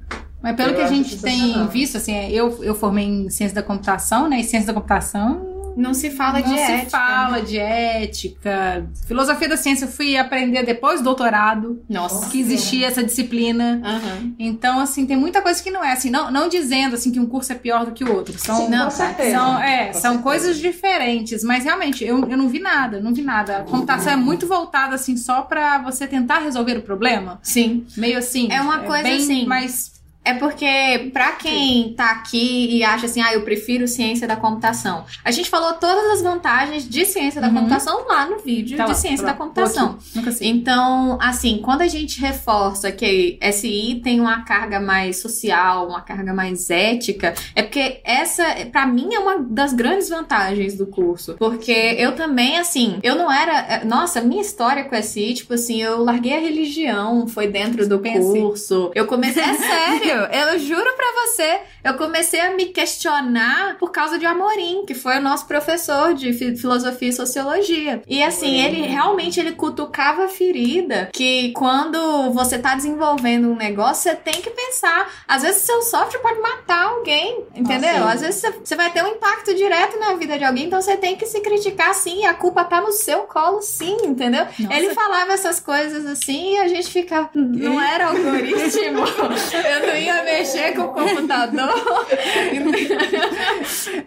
Mas 0.42 0.56
pelo 0.56 0.74
que 0.74 0.82
a 0.82 0.88
gente 0.88 1.16
tem 1.20 1.66
visto, 1.68 1.96
assim, 1.96 2.28
eu, 2.28 2.62
eu 2.62 2.74
formei 2.74 3.06
em 3.06 3.30
ciência 3.30 3.54
da 3.54 3.62
computação, 3.62 4.28
né, 4.28 4.40
e 4.40 4.44
ciência 4.44 4.66
da 4.66 4.74
computação 4.74 5.53
Não 5.76 5.92
se 5.94 6.10
fala 6.10 6.40
não 6.40 6.48
de 6.48 6.54
se 6.56 6.72
ética. 6.72 6.90
fala 6.90 7.40
de 7.42 7.58
ética. 7.58 8.86
Filosofia 9.06 9.48
da 9.48 9.56
ciência 9.56 9.84
eu 9.84 9.88
fui 9.90 10.16
aprender 10.16 10.62
depois 10.64 11.00
do 11.00 11.04
doutorado, 11.04 11.82
Nossa. 11.88 12.28
que 12.30 12.40
existia 12.40 12.86
essa 12.86 13.02
disciplina. 13.02 13.80
Aham. 13.84 14.32
Então, 14.38 14.78
assim, 14.80 15.06
tem 15.06 15.16
muita 15.16 15.40
coisa 15.42 15.62
que 15.62 15.70
não 15.70 15.82
é 15.84 15.92
assim. 15.92 16.10
Não, 16.10 16.30
não 16.30 16.48
dizendo 16.48 16.94
assim 16.94 17.10
que 17.10 17.20
um 17.20 17.26
curso 17.26 17.52
é 17.52 17.54
pior 17.56 17.84
do 17.84 17.92
que 17.92 18.04
o 18.04 18.14
outro. 18.14 18.38
São, 18.38 18.56
Sim, 18.56 18.68
não, 18.68 18.84
com 18.84 18.90
certeza. 18.90 19.36
são, 19.38 19.58
é, 19.62 19.86
Com 19.86 19.92
são 19.94 20.00
certeza. 20.02 20.22
coisas 20.22 20.58
diferentes. 20.58 21.42
Mas 21.44 21.64
realmente, 21.64 22.04
eu, 22.04 22.28
eu 22.28 22.36
não 22.36 22.48
vi 22.48 22.60
nada, 22.60 23.00
não 23.00 23.12
vi 23.14 23.22
nada. 23.22 23.58
A 23.58 23.62
computação 23.62 24.12
é 24.12 24.16
muito 24.16 24.46
voltada 24.46 24.94
assim 24.94 25.16
só 25.16 25.42
pra 25.42 25.78
você 25.78 26.06
tentar 26.06 26.38
resolver 26.40 26.76
o 26.78 26.82
problema. 26.82 27.38
Sim. 27.42 27.86
Meio 27.96 28.18
assim. 28.18 28.48
É 28.50 28.60
uma 28.60 28.78
coisa 28.80 29.02
bem 29.02 29.16
assim. 29.16 29.46
mais 29.46 29.93
É 30.24 30.34
porque, 30.34 31.10
pra 31.12 31.32
quem 31.32 31.92
tá 31.92 32.10
aqui 32.12 32.76
e 32.76 32.82
acha 32.82 33.06
assim, 33.06 33.20
ah, 33.20 33.32
eu 33.34 33.42
prefiro 33.42 33.86
ciência 33.86 34.26
da 34.26 34.36
computação. 34.36 35.04
A 35.24 35.30
gente 35.30 35.50
falou 35.50 35.74
todas 35.74 36.12
as 36.12 36.22
vantagens 36.22 36.88
de 36.88 37.04
ciência 37.04 37.40
da 37.40 37.48
Uhum. 37.48 37.54
computação 37.54 38.06
lá 38.08 38.26
no 38.26 38.38
vídeo 38.38 38.76
Tá 38.76 38.84
de 38.84 38.88
lá, 38.90 38.94
ciência 38.94 39.26
tá 39.26 39.32
da 39.32 39.38
computação. 39.38 39.98
Nunca 40.14 40.32
sei. 40.32 40.48
Então, 40.48 41.18
assim, 41.20 41.60
quando 41.62 41.82
a 41.82 41.88
gente 41.88 42.20
reforça 42.20 42.90
que 42.90 43.38
SI 43.40 44.00
tem 44.02 44.18
uma 44.20 44.42
carga 44.44 44.80
mais 44.80 45.18
social, 45.20 45.88
uma 45.88 46.00
carga 46.00 46.32
mais 46.32 46.70
ética, 46.70 47.34
é 47.54 47.62
porque 47.62 48.00
essa, 48.04 48.44
pra 48.72 48.86
mim, 48.86 49.10
é 49.12 49.18
uma 49.18 49.38
das 49.40 49.72
grandes 49.74 50.08
vantagens 50.08 50.74
do 50.76 50.86
curso. 50.86 51.34
Porque 51.34 51.70
eu 51.98 52.12
também, 52.12 52.58
assim, 52.58 52.98
eu 53.02 53.14
não 53.14 53.30
era. 53.30 53.84
Nossa, 53.84 54.20
minha 54.20 54.40
história 54.40 54.84
com 54.84 54.94
SI, 54.96 55.34
tipo 55.34 55.54
assim, 55.54 55.82
eu 55.82 56.02
larguei 56.02 56.34
a 56.34 56.40
religião, 56.40 57.26
foi 57.28 57.46
dentro 57.46 57.86
do 57.88 57.98
Pense. 57.98 58.20
curso. 58.40 58.90
Eu 58.94 59.06
comecei. 59.06 59.42
É 59.44 59.54
sério, 59.54 60.13
eu 60.22 60.58
juro 60.58 60.92
pra 60.96 61.12
você, 61.12 61.60
eu 61.84 61.94
comecei 61.94 62.40
a 62.40 62.50
me 62.54 62.66
questionar 62.66 63.76
por 63.78 63.92
causa 63.92 64.18
de 64.18 64.26
Amorim, 64.26 64.84
que 64.86 64.94
foi 64.94 65.18
o 65.18 65.20
nosso 65.20 65.46
professor 65.46 66.14
de 66.14 66.32
fi- 66.32 66.56
filosofia 66.56 67.08
e 67.08 67.12
sociologia. 67.12 68.02
E 68.06 68.22
assim, 68.22 68.60
ele 68.60 68.82
realmente 68.82 69.38
ele 69.38 69.52
cutucava 69.52 70.24
a 70.24 70.28
ferida 70.28 71.10
que 71.12 71.52
quando 71.52 72.32
você 72.32 72.58
tá 72.58 72.74
desenvolvendo 72.74 73.48
um 73.50 73.56
negócio, 73.56 74.02
você 74.10 74.16
tem 74.16 74.34
que 74.40 74.50
pensar. 74.50 75.08
Às 75.28 75.42
vezes 75.42 75.62
seu 75.62 75.82
software 75.82 76.20
pode 76.20 76.40
matar 76.40 76.84
alguém, 76.86 77.44
entendeu? 77.54 78.04
Ah. 78.04 78.12
Às 78.12 78.20
vezes 78.22 78.42
você- 78.64 78.74
vai 78.74 78.90
ter 78.90 79.04
um 79.04 79.08
impacto 79.08 79.54
direto 79.54 79.98
na 80.00 80.14
vida 80.14 80.36
de 80.38 80.44
alguém, 80.44 80.64
então 80.64 80.80
você 80.80 80.96
tem 80.96 81.14
que 81.16 81.26
se 81.26 81.40
criticar 81.40 81.94
sim, 81.94 82.22
e 82.22 82.26
a 82.26 82.34
culpa 82.34 82.64
tá 82.64 82.80
no 82.80 82.90
seu 82.92 83.20
colo 83.20 83.60
sim, 83.62 83.96
entendeu? 84.04 84.44
Nossa. 84.58 84.74
Ele 84.74 84.94
falava 84.94 85.32
essas 85.32 85.60
coisas 85.60 86.04
assim 86.06 86.54
e 86.54 86.58
a 86.58 86.68
gente 86.68 86.90
fica. 86.90 87.28
Não 87.34 87.80
era 87.80 88.06
algoritmo, 88.08 89.00
eu 89.04 89.86
não 89.86 89.96
ia 89.96 90.22
mexer 90.24 90.74
com 90.74 90.82
o 90.82 90.88
computador. 90.92 91.73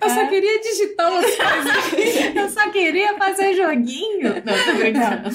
Eu 0.02 0.10
só 0.10 0.28
queria 0.28 0.62
digitar 0.62 1.12
umas 1.12 1.26
coisas. 1.26 2.36
Eu 2.36 2.50
só 2.50 2.70
queria 2.70 3.16
fazer 3.18 3.54
joguinho. 3.56 4.30
Não, 4.46 4.66
tô 4.66 4.78
brincando. 4.78 5.30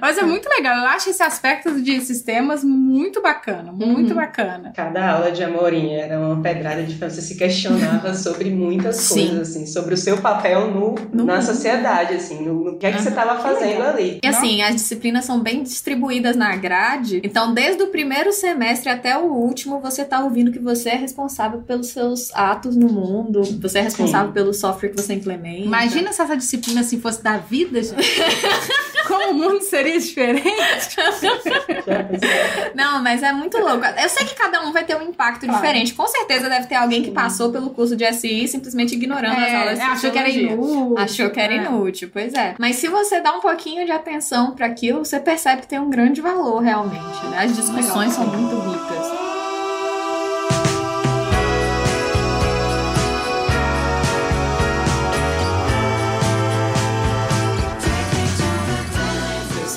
Mas 0.00 0.18
é 0.18 0.22
muito 0.22 0.48
legal. 0.48 0.76
Eu 0.78 0.86
acho 0.88 1.10
esse 1.10 1.22
aspecto 1.22 1.80
de 1.80 2.00
sistemas 2.00 2.62
muito 2.64 3.20
bacana. 3.22 3.72
Muito 3.72 4.10
Uhum. 4.10 4.16
bacana. 4.16 4.72
Cada 4.74 5.12
aula 5.12 5.32
de 5.32 5.42
Amorim 5.42 5.92
era 5.94 6.18
uma 6.18 6.40
pedrada 6.42 6.82
de 6.82 6.94
você 6.94 7.20
se 7.22 7.36
questionava 7.36 8.14
sobre 8.14 8.50
muitas 8.50 8.96
Sim. 8.96 9.28
coisas, 9.28 9.50
assim, 9.50 9.66
sobre 9.66 9.94
o 9.94 9.96
seu 9.96 10.18
papel 10.18 10.70
no, 10.70 10.94
No 11.12 11.24
na 11.24 11.34
mundo. 11.36 11.44
sociedade, 11.46 12.14
assim, 12.14 12.42
no, 12.44 12.64
no 12.64 12.78
que 12.78 12.86
é 12.86 12.92
que 12.92 12.98
você 13.00 13.08
Aham, 13.08 13.20
estava 13.22 13.40
fazendo 13.42 13.82
ali. 13.82 14.20
E 14.22 14.26
assim, 14.26 14.62
as 14.62 14.74
disciplinas 14.74 15.24
são 15.24 15.40
bem 15.40 15.62
distribuídas 15.62 16.36
na 16.36 16.54
grade. 16.56 17.20
Então, 17.24 17.52
desde 17.54 17.82
o 17.82 17.88
primeiro 17.88 18.32
semestre 18.32 18.90
até 18.90 19.16
o 19.16 19.24
último, 19.32 19.80
você 19.80 20.04
tá 20.04 20.20
ouvindo 20.20 20.52
que 20.52 20.58
você 20.58 20.90
é 20.90 20.96
responsável 20.96 21.62
pelos 21.64 21.88
seus 21.88 22.32
atos 22.34 22.76
no 22.76 22.88
mundo. 22.88 23.42
Você 23.60 23.78
é 23.78 23.82
responsável 23.82 24.32
pelo 24.32 24.52
software 24.54 24.90
que 24.90 25.00
você 25.00 25.14
implementa. 25.14 25.64
Imagina 25.64 26.12
se 26.12 26.22
essa 26.22 26.36
disciplina 26.36 26.80
assim 26.80 27.00
fosse 27.00 27.22
da 27.22 27.36
vida, 27.38 27.82
gente. 27.82 27.96
Como 29.06 29.32
o 29.32 29.34
mundo 29.34 29.60
seria 29.62 29.98
diferente. 30.00 30.96
Não, 32.74 33.02
mas 33.02 33.22
é 33.22 33.32
muito 33.32 33.58
louco. 33.58 33.84
Eu 33.84 34.08
sei 34.08 34.26
que 34.26 34.34
cada 34.34 34.62
um 34.62 34.72
vai 34.72 34.84
ter 34.84 34.96
um 34.96 35.02
impacto 35.02 35.44
Claro. 35.44 35.60
diferente. 35.60 35.92
Com 35.94 36.06
certeza 36.06 36.48
deve 36.48 36.66
ter 36.66 36.76
alguém 36.76 37.02
que 37.02 37.10
passou 37.10 37.50
pelo 37.52 37.70
curso 37.70 37.94
de 37.96 38.04
SI 38.12 38.48
simplesmente 38.48 38.94
ignorando 38.94 39.36
as 39.38 39.52
aulas 39.54 39.78
de 39.78 39.84
É, 39.84 39.86
achou 39.88 40.10
que 40.10 40.18
era 40.18 40.28
inútil. 40.30 40.94
Achou 40.98 41.30
que 41.30 41.40
era 41.40 41.52
É. 41.54 41.56
inútil, 41.58 42.10
pois 42.12 42.32
é. 42.34 42.54
Mas 42.58 42.76
se 42.76 42.88
você 42.88 43.20
dá 43.20 43.32
um 43.36 43.40
pouquinho 43.40 43.84
de 43.84 43.92
atenção 43.92 44.52
pra 44.52 44.66
aquilo, 44.66 45.04
você 45.04 45.20
percebe 45.20 45.62
que 45.62 45.68
tem 45.68 45.78
um 45.78 45.90
grande 45.90 46.20
valor 46.20 46.60
realmente. 46.60 47.26
Né? 47.30 47.44
As 47.44 47.54
discussões 47.54 47.86
Legal. 47.86 48.10
são 48.10 48.26
muito 48.26 48.56
ricas. 48.70 49.33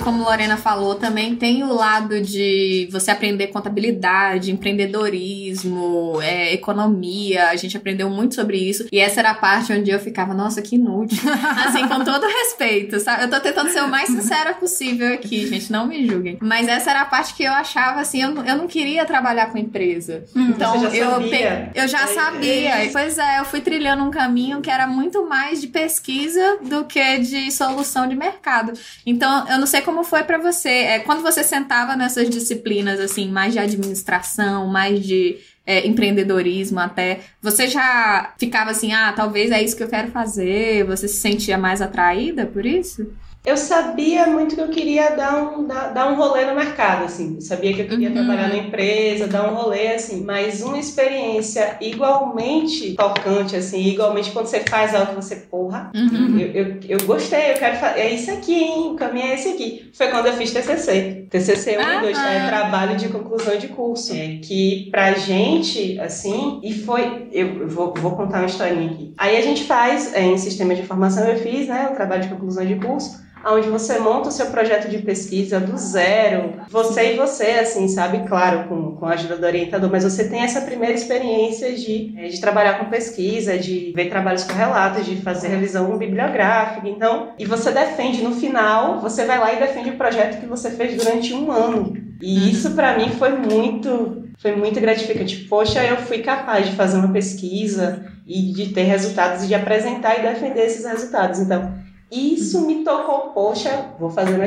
Como 0.08 0.24
Lorena 0.24 0.56
falou, 0.56 0.96
também 0.96 1.36
tem 1.36 1.66
o 1.66 1.74
lado 1.74 2.22
de 2.22 2.88
você 2.90 3.12
aprender 3.12 3.48
contabilidade, 3.48 4.54
empreendedorismo, 4.54 6.22
é, 6.22 6.54
economia. 6.54 7.50
A 7.50 7.56
gente 7.58 7.76
aprendeu 7.76 8.10
muito 8.10 8.34
sobre 8.36 8.58
isso. 8.58 8.88
E 8.90 9.00
essa 9.00 9.20
era 9.20 9.32
a 9.32 9.36
parte 9.36 9.74
onde 9.74 9.92
eu 9.92 10.00
ficava, 10.00 10.34
nossa, 10.34 10.62
que 10.62 10.76
inútil. 10.76 11.18
Assim, 11.68 11.86
com 11.90 12.06
todo 12.06 12.26
respeito, 12.26 13.02
sabe? 13.02 13.24
Eu 13.24 13.30
tô 13.30 13.38
tentando 13.42 13.70
ser 13.70 13.82
o 13.84 13.90
mais 13.90 14.08
sincera 14.08 14.54
possível 14.54 15.14
aqui, 15.14 15.46
gente. 15.48 15.70
Não 15.72 15.86
me 15.86 16.08
julguem. 16.08 16.38
Mas 16.42 16.70
essa 16.70 16.92
era 16.92 17.02
a 17.02 17.06
parte 17.06 17.34
que 17.34 17.44
eu 17.44 17.52
achava 17.52 18.00
assim, 18.00 18.22
eu, 18.24 18.30
não- 18.32 18.46
eu 18.46 18.56
não 18.56 18.68
queria 18.68 19.04
trabalhar 19.06 19.48
com 19.48 19.58
empresa. 19.58 20.24
então 20.34 20.80
Você 20.80 20.90
já 20.92 21.04
eu, 21.04 21.12
sabia. 21.12 21.72
eu 21.76 21.88
já 21.88 22.08
sabia. 22.08 22.86
E, 22.86 22.92
Pois 22.94 23.18
é, 23.18 23.40
eu 23.40 23.46
fui 23.46 23.60
trilhando 23.60 24.04
um 24.04 24.12
caminho 24.12 24.62
que 24.62 24.70
era 24.72 24.88
muito 24.88 25.28
mais 25.28 25.60
de 25.60 25.68
pesquisa 25.68 26.60
do 26.62 26.86
que 26.86 27.18
de 27.20 27.52
solução 27.52 28.08
de 28.08 28.16
mercado. 28.16 28.72
Então, 29.06 29.46
eu 29.50 29.60
não 29.60 29.68
sei 29.68 29.82
como 29.82 29.97
foi 30.04 30.24
pra 30.24 30.38
você. 30.38 30.70
É, 30.70 31.00
quando 31.00 31.22
você 31.22 31.44
sentava 31.44 31.96
nessas 31.96 32.30
disciplinas, 32.30 33.00
assim, 33.00 33.30
mais 33.30 33.54
de 33.54 33.60
administração, 33.60 34.68
mais 34.68 35.06
de 35.06 35.38
é, 35.66 35.86
empreendedorismo 35.86 36.80
até, 36.80 37.20
você 37.42 37.68
já 37.68 38.34
ficava 38.38 38.72
assim, 38.72 38.94
ah, 38.94 39.12
talvez 39.14 39.52
é 39.52 39.62
isso 39.62 39.76
que 39.76 39.84
eu 39.84 39.90
quero 39.90 40.12
fazer? 40.12 40.86
Você 40.86 41.08
se 41.08 41.20
sentia 41.20 41.58
mais 41.58 41.82
atraída 41.82 42.46
por 42.46 42.66
isso? 42.66 43.12
Eu 43.48 43.56
sabia 43.56 44.28
muito 44.28 44.56
que 44.56 44.62
eu 44.62 44.68
queria 44.68 45.12
dar 45.12 45.38
um, 45.42 45.66
dar, 45.66 45.94
dar 45.94 46.12
um 46.12 46.16
rolê 46.16 46.44
no 46.44 46.54
mercado, 46.54 47.06
assim. 47.06 47.36
Eu 47.36 47.42
sabia 47.42 47.74
que 47.74 47.80
eu 47.80 47.88
queria 47.88 48.10
Uhum. 48.10 48.14
trabalhar 48.16 48.50
na 48.50 48.58
empresa, 48.58 49.26
dar 49.26 49.50
um 49.50 49.56
rolê, 49.56 49.94
assim. 49.94 50.22
Mas 50.26 50.62
uma 50.62 50.78
experiência 50.78 51.78
igualmente 51.80 52.94
tocante, 52.96 53.56
assim, 53.56 53.88
igualmente 53.88 54.32
quando 54.32 54.48
você 54.48 54.60
faz 54.70 54.94
algo 54.94 55.12
que 55.12 55.16
você, 55.16 55.38
porra, 55.38 55.92
Uhum. 55.96 56.38
eu, 56.38 56.48
eu, 56.52 56.80
eu 56.90 56.98
gostei, 57.06 57.52
eu 57.52 57.56
quero 57.56 57.78
fazer. 57.78 58.02
É 58.02 58.14
isso 58.14 58.30
aqui, 58.32 58.54
hein? 58.54 58.92
O 58.92 58.96
caminho 58.96 59.28
é 59.28 59.36
esse 59.36 59.48
aqui. 59.48 59.90
Foi 59.94 60.10
quando 60.10 60.26
eu 60.26 60.34
fiz 60.34 60.52
TCC. 60.52 61.26
TCC 61.30 61.78
1 61.78 61.82
Ah, 61.82 61.96
e 61.96 62.02
2, 62.02 62.18
ah. 62.18 62.30
é 62.34 62.48
trabalho 62.48 62.98
de 62.98 63.08
conclusão 63.08 63.58
de 63.58 63.70
curso. 63.70 64.14
É, 64.14 64.40
que 64.44 64.90
pra 64.92 65.14
gente, 65.14 65.98
assim, 66.02 66.60
e 66.62 66.74
foi. 66.74 67.30
Eu 67.32 67.48
eu 67.62 67.68
vou, 67.70 67.94
vou 67.96 68.12
contar 68.12 68.40
uma 68.40 68.46
historinha 68.46 68.92
aqui. 68.92 69.14
Aí 69.18 69.38
a 69.38 69.42
gente 69.42 69.64
faz, 69.64 70.14
é, 70.14 70.22
em 70.22 70.38
sistema 70.38 70.76
de 70.76 70.84
formação, 70.84 71.26
eu 71.28 71.38
fiz, 71.38 71.68
né, 71.70 71.88
o 71.92 71.96
trabalho 71.96 72.24
de 72.24 72.28
conclusão 72.30 72.66
de 72.66 72.76
curso 72.76 73.26
onde 73.54 73.70
você 73.70 74.00
monta 74.00 74.30
o 74.30 74.32
seu 74.32 74.48
projeto 74.48 74.90
de 74.90 75.00
pesquisa 75.00 75.60
do 75.60 75.78
zero, 75.78 76.54
você 76.70 77.14
e 77.14 77.18
você, 77.18 77.52
assim, 77.62 77.88
sabe? 77.88 78.28
Claro, 78.28 78.68
com, 78.68 78.96
com 78.96 79.06
a 79.06 79.14
ajuda 79.14 79.38
do 79.38 79.46
orientador, 79.46 79.90
mas 79.90 80.04
você 80.04 80.28
tem 80.28 80.42
essa 80.42 80.62
primeira 80.62 80.94
experiência 80.94 81.74
de, 81.74 82.14
eh, 82.18 82.28
de 82.28 82.42
trabalhar 82.42 82.80
com 82.80 82.86
pesquisa, 82.90 83.58
de 83.58 83.94
ver 83.96 84.10
trabalhos 84.10 84.44
correlatos, 84.44 85.06
de 85.06 85.18
fazer 85.18 85.50
revisão 85.50 85.98
bibliográfica, 85.98 86.88
então, 86.88 87.34
e 87.38 87.46
você 87.46 87.72
defende, 87.72 88.22
no 88.22 88.34
final, 88.34 89.00
você 89.02 89.26
vai 89.26 89.40
lá 89.40 89.54
e 89.54 89.60
defende 89.60 89.92
o 89.92 89.98
projeto 89.98 90.40
que 90.40 90.46
você 90.46 90.72
fez 90.72 90.96
durante 90.96 91.34
um 91.34 91.52
ano. 91.52 92.08
E 92.22 92.50
isso, 92.50 92.72
para 92.72 92.98
mim, 92.98 93.10
foi 93.10 93.30
muito, 93.30 94.28
foi 94.40 94.56
muito 94.56 94.80
gratificante. 94.80 95.38
Poxa, 95.48 95.84
eu 95.84 95.98
fui 95.98 96.20
capaz 96.20 96.68
de 96.68 96.76
fazer 96.76 96.98
uma 96.98 97.14
pesquisa 97.14 98.06
e 98.26 98.52
de 98.52 98.74
ter 98.74 98.84
resultados 98.84 99.44
e 99.44 99.48
de 99.48 99.56
apresentar 99.56 100.18
e 100.18 100.24
defender 100.24 100.66
esses 100.66 100.86
resultados. 100.86 101.40
Então, 101.40 101.74
isso 102.12 102.66
me 102.66 102.84
tocou, 102.84 103.32
poxa, 103.34 103.92
vou 104.00 104.10
fazer 104.10 104.38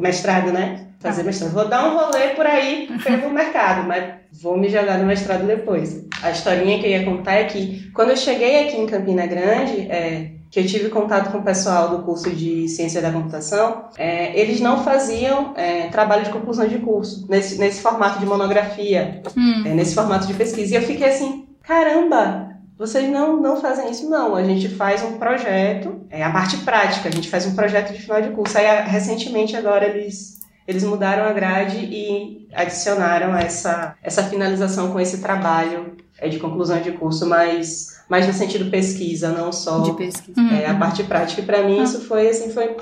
mestrado, 0.00 0.52
né? 0.52 0.86
Fazer 1.00 1.22
mestrado. 1.22 1.52
Vou 1.52 1.68
dar 1.68 1.86
um 1.88 1.96
rolê 1.96 2.28
por 2.34 2.46
aí 2.46 2.88
pelo 3.02 3.30
mercado, 3.34 3.86
mas 3.86 4.14
vou 4.42 4.56
me 4.56 4.68
jogar 4.68 4.98
no 4.98 5.06
mestrado 5.06 5.46
depois. 5.46 6.04
A 6.22 6.30
historinha 6.30 6.78
que 6.78 6.86
eu 6.86 6.90
ia 6.90 7.04
contar 7.04 7.34
é 7.34 7.44
que 7.44 7.90
quando 7.92 8.10
eu 8.10 8.16
cheguei 8.16 8.66
aqui 8.66 8.76
em 8.76 8.86
Campina 8.86 9.26
Grande, 9.26 9.82
é, 9.90 10.30
que 10.50 10.58
eu 10.60 10.66
tive 10.66 10.88
contato 10.88 11.30
com 11.30 11.38
o 11.38 11.42
pessoal 11.42 11.90
do 11.90 12.02
curso 12.04 12.30
de 12.30 12.66
Ciência 12.68 13.00
da 13.02 13.12
Computação, 13.12 13.84
é, 13.96 14.38
eles 14.38 14.60
não 14.60 14.82
faziam 14.82 15.52
é, 15.56 15.88
trabalho 15.88 16.24
de 16.24 16.30
conclusão 16.30 16.66
de 16.66 16.78
curso, 16.78 17.26
nesse, 17.28 17.58
nesse 17.58 17.80
formato 17.80 18.18
de 18.18 18.26
monografia, 18.26 19.22
Hum. 19.36 19.62
é, 19.66 19.74
nesse 19.74 19.94
formato 19.94 20.26
de 20.26 20.34
pesquisa. 20.34 20.74
E 20.74 20.76
eu 20.76 20.82
fiquei 20.82 21.08
assim, 21.08 21.46
caramba, 21.62 22.47
vocês 22.78 23.10
não, 23.10 23.40
não 23.40 23.60
fazem 23.60 23.90
isso, 23.90 24.08
não. 24.08 24.36
A 24.36 24.44
gente 24.44 24.68
faz 24.68 25.02
um 25.02 25.18
projeto, 25.18 26.00
é 26.08 26.22
a 26.22 26.30
parte 26.30 26.58
prática, 26.58 27.08
a 27.08 27.12
gente 27.12 27.28
faz 27.28 27.44
um 27.44 27.54
projeto 27.54 27.92
de 27.92 28.00
final 28.00 28.22
de 28.22 28.30
curso. 28.30 28.56
Aí, 28.56 28.66
recentemente, 28.86 29.56
agora, 29.56 29.84
eles, 29.86 30.38
eles 30.66 30.84
mudaram 30.84 31.24
a 31.24 31.32
grade 31.32 31.78
e 31.78 32.46
adicionaram 32.54 33.36
essa, 33.36 33.96
essa 34.00 34.22
finalização 34.22 34.92
com 34.92 35.00
esse 35.00 35.18
trabalho 35.20 35.96
é, 36.20 36.28
de 36.28 36.38
conclusão 36.38 36.80
de 36.80 36.92
curso 36.92 37.26
mais, 37.26 38.00
mas 38.08 38.28
no 38.28 38.32
sentido 38.32 38.70
pesquisa, 38.70 39.30
não 39.30 39.52
só 39.52 39.80
De 39.80 39.92
pesquisa. 39.94 40.40
é, 40.62 40.66
a 40.66 40.74
parte 40.74 41.02
prática. 41.02 41.40
E 41.40 41.44
pra 41.44 41.64
mim 41.64 41.82
isso 41.82 42.02
foi 42.02 42.28
assim, 42.28 42.52
foi. 42.52 42.76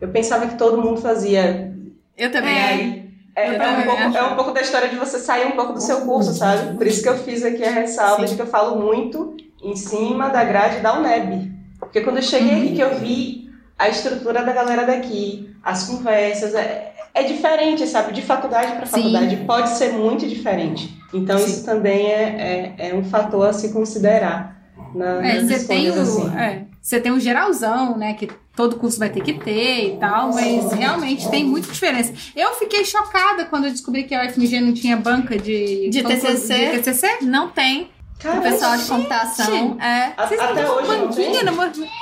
Eu 0.00 0.08
pensava 0.08 0.46
que 0.46 0.56
todo 0.56 0.80
mundo 0.80 0.98
fazia. 1.00 1.74
Eu 2.16 2.32
também. 2.32 3.02
É, 3.34 3.46
é, 3.48 3.54
é 3.54 3.68
um 3.68 3.84
pouco, 3.84 4.16
é 4.16 4.22
um 4.22 4.34
pouco 4.34 4.50
da 4.52 4.60
história 4.60 4.88
de 4.88 4.96
você 4.96 5.18
sair 5.18 5.46
um 5.46 5.52
pouco 5.52 5.72
do 5.74 5.80
seu 5.80 6.02
curso, 6.02 6.34
sabe? 6.34 6.76
Por 6.76 6.86
isso 6.86 7.02
que 7.02 7.08
eu 7.08 7.16
fiz 7.18 7.42
aqui 7.42 7.64
a 7.64 7.70
ressalva 7.70 8.26
de 8.26 8.34
que 8.34 8.42
eu 8.42 8.46
falo 8.46 8.78
muito 8.78 9.34
em 9.62 9.76
cima 9.76 10.28
da 10.28 10.44
grade 10.44 10.80
da 10.80 10.98
UNEB. 10.98 11.52
Porque 11.78 12.00
quando 12.00 12.16
eu 12.16 12.22
cheguei 12.22 12.58
aqui 12.58 12.74
que 12.76 12.80
eu 12.82 12.98
vi 12.98 13.50
a 13.78 13.88
estrutura 13.88 14.44
da 14.44 14.52
galera 14.52 14.84
daqui, 14.84 15.50
as 15.62 15.84
conversas, 15.86 16.54
é, 16.54 16.92
é 17.14 17.22
diferente, 17.24 17.86
sabe? 17.86 18.12
De 18.12 18.22
faculdade 18.22 18.72
para 18.72 18.86
Sim. 18.86 18.92
faculdade 19.02 19.36
pode 19.46 19.70
ser 19.70 19.92
muito 19.92 20.26
diferente. 20.28 20.96
Então 21.12 21.38
Sim. 21.38 21.44
isso 21.46 21.64
também 21.64 22.06
é, 22.06 22.74
é, 22.78 22.88
é 22.90 22.94
um 22.94 23.04
fator 23.04 23.48
a 23.48 23.52
se 23.52 23.72
considerar 23.72 24.60
na, 24.94 25.26
É, 25.26 25.40
nas 25.40 25.48
você 25.60 25.66
tem 25.66 25.90
o. 25.90 26.00
assim. 26.00 26.36
é, 26.36 26.62
você 26.80 27.00
tem 27.00 27.12
o 27.12 27.20
geralzão, 27.20 27.96
né? 27.98 28.14
Que 28.14 28.28
todo 28.56 28.76
curso 28.76 28.98
vai 28.98 29.08
ter 29.10 29.22
que 29.22 29.34
ter 29.34 29.94
e 29.94 29.96
tal, 29.98 30.32
mas 30.32 30.72
realmente 30.72 31.28
tem 31.30 31.44
muita 31.44 31.70
diferença. 31.72 32.12
Eu 32.36 32.52
fiquei 32.54 32.84
chocada 32.84 33.44
quando 33.46 33.64
eu 33.66 33.70
descobri 33.70 34.04
que 34.04 34.14
a 34.14 34.26
UFMG 34.26 34.60
não 34.60 34.72
tinha 34.74 34.96
banca 34.96 35.38
de, 35.38 35.88
De 35.90 36.02
concurso- 36.02 36.26
TCC? 36.26 36.70
de 36.72 36.78
TCC. 36.82 37.18
Não 37.22 37.48
tem. 37.48 37.90
O 38.24 38.40
pessoal 38.42 38.76
de 38.76 38.84
computação. 38.86 39.76
É. 39.80 40.12
a- 40.16 40.24
até 40.24 40.36
não 40.62 40.76
hoje 40.76 40.88
não 40.88 41.06
banquinha 41.08 41.32
tem? 41.32 41.44
no 41.44 41.52
movimento? 41.52 41.92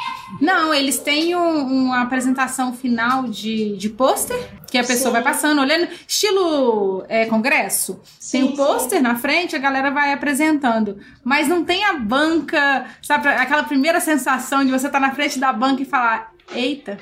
Não, 0.40 0.72
eles 0.72 0.98
têm 0.98 1.34
um- 1.34 1.66
uma 1.86 2.02
apresentação 2.02 2.72
final 2.72 3.24
de, 3.24 3.76
de 3.76 3.88
pôster, 3.88 4.38
que 4.70 4.78
a 4.78 4.82
pessoa 4.84 5.06
Sim. 5.08 5.12
vai 5.12 5.22
passando, 5.22 5.60
olhando, 5.60 5.88
estilo 6.06 7.04
é, 7.08 7.26
congresso. 7.26 7.94
tem 8.30 8.42
Sim, 8.42 8.42
o 8.44 8.56
pôster 8.56 9.02
na 9.02 9.16
frente, 9.16 9.56
a 9.56 9.58
galera 9.58 9.90
vai 9.90 10.12
apresentando. 10.12 10.98
Mas 11.24 11.48
não 11.48 11.64
tem 11.64 11.84
a 11.84 11.94
banca, 11.94 12.86
sabe, 13.02 13.26
aquela 13.28 13.64
primeira 13.64 13.98
sensação 14.00 14.64
de 14.64 14.70
você 14.70 14.86
estar 14.86 15.00
na 15.00 15.12
frente 15.12 15.38
da 15.40 15.52
banca 15.52 15.82
e 15.82 15.84
falar, 15.84 16.30
eita. 16.54 16.96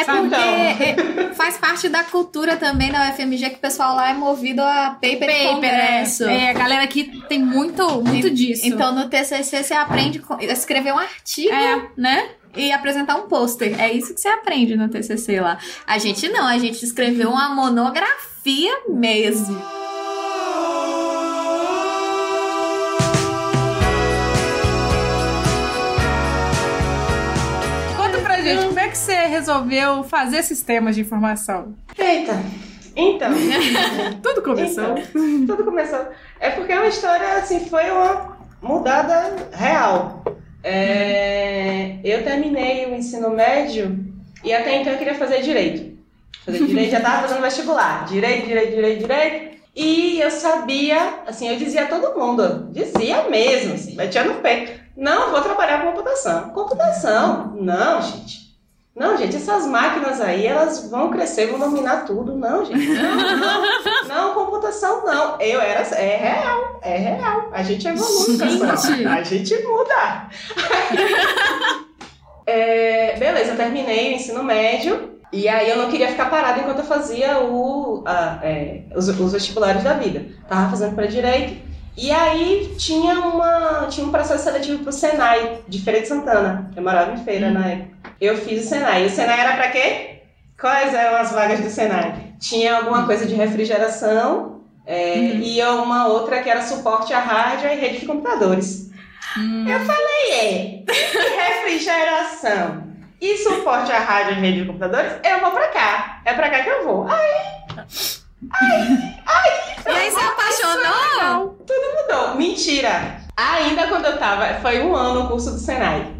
É 0.00 0.04
porque 0.04 0.26
Então. 0.26 0.40
é- 0.40 1.34
faz 1.34 1.56
parte 1.56 1.88
da 1.88 2.04
cultura 2.04 2.56
também 2.56 2.90
da 2.92 3.08
UFMG 3.10 3.50
que 3.50 3.56
o 3.56 3.60
pessoal 3.60 3.94
lá 3.96 4.10
é 4.10 4.14
movido 4.14 4.62
a 4.62 4.90
paper, 5.00 5.28
de 5.28 5.48
congresso. 5.48 6.24
é, 6.28 6.44
é, 6.46 6.50
a 6.50 6.52
galera 6.52 6.82
aqui 6.84 7.22
tem 7.28 7.38
muito, 7.42 8.02
muito 8.02 8.30
disso. 8.30 8.66
Então 8.66 8.94
no 8.94 9.08
TCC 9.08 9.62
você 9.62 9.74
aprende 9.74 10.22
a 10.30 10.44
escrever 10.52 10.92
um 10.92 10.98
artigo, 10.98 11.52
É. 11.54 11.82
né? 11.96 12.28
E 12.56 12.72
apresentar 12.72 13.16
um 13.16 13.28
pôster. 13.28 13.78
É 13.80 13.92
isso 13.92 14.14
que 14.14 14.20
você 14.20 14.28
aprende 14.28 14.74
no 14.76 14.88
TCC 14.88 15.38
lá. 15.40 15.58
A 15.86 15.98
gente 15.98 16.28
não, 16.28 16.46
a 16.46 16.58
gente 16.58 16.82
escreveu 16.84 17.30
uma 17.30 17.50
monografia 17.54 18.72
mesmo. 18.88 19.60
Gente, 28.54 28.66
como 28.66 28.80
é 28.80 28.88
que 28.88 28.98
você 28.98 29.14
resolveu 29.26 30.04
fazer 30.04 30.42
sistemas 30.42 30.94
de 30.94 31.02
informação? 31.02 31.74
Eita! 31.96 32.42
Então, 32.96 33.30
Tudo 34.22 34.42
começou. 34.42 34.98
Então, 34.98 35.56
tudo 35.56 35.64
começou. 35.64 36.04
É 36.40 36.50
porque 36.50 36.72
é 36.72 36.78
uma 36.78 36.88
história, 36.88 37.34
assim, 37.34 37.60
foi 37.66 37.88
uma 37.90 38.36
mudada 38.60 39.48
real. 39.52 40.24
É, 40.64 41.98
eu 42.02 42.24
terminei 42.24 42.86
o 42.86 42.94
ensino 42.96 43.30
médio 43.30 44.04
e 44.42 44.52
até 44.52 44.80
então 44.80 44.92
eu 44.92 44.98
queria 44.98 45.14
fazer 45.14 45.42
direito. 45.42 45.96
Fazer 46.44 46.64
direito, 46.64 46.90
já 46.90 47.00
tava 47.00 47.28
fazendo 47.28 47.42
vestibular. 47.42 48.04
Direito, 48.04 48.46
direito, 48.46 48.74
direito, 48.74 48.98
direito. 49.00 49.58
E 49.76 50.20
eu 50.20 50.30
sabia, 50.30 51.20
assim, 51.24 51.48
eu 51.48 51.56
dizia 51.56 51.84
a 51.84 51.86
todo 51.86 52.18
mundo, 52.18 52.68
dizia 52.72 53.28
mesmo, 53.28 53.74
assim, 53.74 53.94
batia 53.94 54.24
no 54.24 54.34
pé. 54.40 54.80
Não, 54.98 55.30
vou 55.30 55.40
trabalhar 55.40 55.80
com 55.80 55.92
computação. 55.92 56.50
Computação? 56.50 57.52
Não, 57.60 58.02
gente. 58.02 58.48
Não, 58.96 59.16
gente, 59.16 59.36
essas 59.36 59.64
máquinas 59.64 60.20
aí, 60.20 60.44
elas 60.44 60.90
vão 60.90 61.08
crescer, 61.10 61.46
vão 61.46 61.60
dominar 61.60 62.04
tudo. 62.04 62.34
Não, 62.34 62.64
gente. 62.64 62.84
Não, 62.88 63.14
não. 63.36 63.64
Não, 64.08 64.34
computação 64.34 65.04
não. 65.06 65.40
Eu 65.40 65.60
era. 65.60 65.82
É 65.94 66.16
real, 66.16 66.80
é 66.82 66.96
real. 66.96 67.48
A 67.52 67.62
gente 67.62 67.86
evolui, 67.86 68.36
pessoal. 68.38 69.12
A 69.12 69.22
gente 69.22 69.54
muda. 69.62 70.28
É, 72.50 73.14
beleza, 73.18 73.50
eu 73.50 73.56
terminei 73.58 74.10
o 74.12 74.16
ensino 74.16 74.42
médio. 74.42 75.18
E 75.30 75.46
aí 75.46 75.68
eu 75.68 75.76
não 75.76 75.90
queria 75.90 76.08
ficar 76.08 76.30
parada 76.30 76.58
enquanto 76.60 76.78
eu 76.78 76.84
fazia 76.86 77.38
o, 77.40 78.02
a- 78.06 78.38
é, 78.42 78.84
os, 78.96 79.06
os 79.08 79.32
vestibulares 79.32 79.84
da 79.84 79.92
vida. 79.92 80.24
Tava 80.48 80.70
fazendo 80.70 80.94
para 80.94 81.04
direito. 81.06 81.67
E 81.98 82.12
aí 82.12 82.76
tinha, 82.78 83.14
uma, 83.18 83.88
tinha 83.90 84.06
um 84.06 84.12
processo 84.12 84.44
seletivo 84.44 84.84
pro 84.84 84.92
Senai, 84.92 85.58
de 85.66 85.82
Feira 85.82 86.00
de 86.00 86.06
Santana. 86.06 86.70
Eu 86.76 86.82
morava 86.82 87.10
em 87.12 87.24
Feira 87.24 87.50
na 87.50 87.66
época. 87.66 88.12
Eu 88.20 88.36
fiz 88.36 88.64
o 88.64 88.68
Senai. 88.68 89.02
E 89.02 89.06
o 89.06 89.10
Senai 89.10 89.40
era 89.40 89.56
para 89.56 89.68
quê? 89.72 90.20
Quais 90.60 90.94
eram 90.94 91.16
as 91.16 91.32
vagas 91.32 91.58
do 91.58 91.68
Senai? 91.68 92.34
Tinha 92.38 92.76
alguma 92.76 93.04
coisa 93.04 93.26
de 93.26 93.34
refrigeração 93.34 94.60
é, 94.86 95.18
e 95.18 95.60
uma 95.64 96.06
outra 96.06 96.40
que 96.40 96.48
era 96.48 96.62
suporte 96.62 97.12
a 97.12 97.18
hardware 97.18 97.76
e 97.76 97.80
rede 97.80 97.98
de 97.98 98.06
computadores. 98.06 98.90
Eu 99.36 99.80
falei, 99.80 100.32
é, 100.32 100.84
refrigeração 101.46 102.84
e 103.20 103.38
suporte 103.38 103.90
a 103.90 103.98
hardware 103.98 104.38
e 104.38 104.40
rede 104.40 104.60
de 104.60 104.66
computadores, 104.66 105.14
eu 105.24 105.40
vou 105.40 105.50
pra 105.50 105.66
cá. 105.68 106.22
É 106.24 106.32
pra 106.32 106.48
cá 106.48 106.62
que 106.62 106.70
eu 106.70 106.84
vou. 106.84 107.08
Aí 107.08 107.58
E 108.42 109.90
aí 109.90 110.10
você 110.10 110.20
apaixonou? 110.20 111.58
mudou. 112.08 112.34
Mentira. 112.36 113.18
Ainda 113.36 113.86
quando 113.88 114.06
eu 114.06 114.18
tava, 114.18 114.60
foi 114.60 114.82
um 114.82 114.94
ano 114.94 115.24
o 115.24 115.28
curso 115.28 115.52
do 115.52 115.58
Senai. 115.58 116.14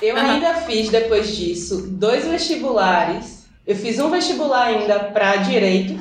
Eu 0.00 0.16
Aham. 0.16 0.32
ainda 0.32 0.54
fiz, 0.54 0.88
depois 0.90 1.36
disso, 1.36 1.86
dois 1.90 2.26
vestibulares. 2.26 3.46
Eu 3.66 3.76
fiz 3.76 3.98
um 3.98 4.10
vestibular 4.10 4.64
ainda 4.64 4.98
pra 4.98 5.36
direito 5.36 5.94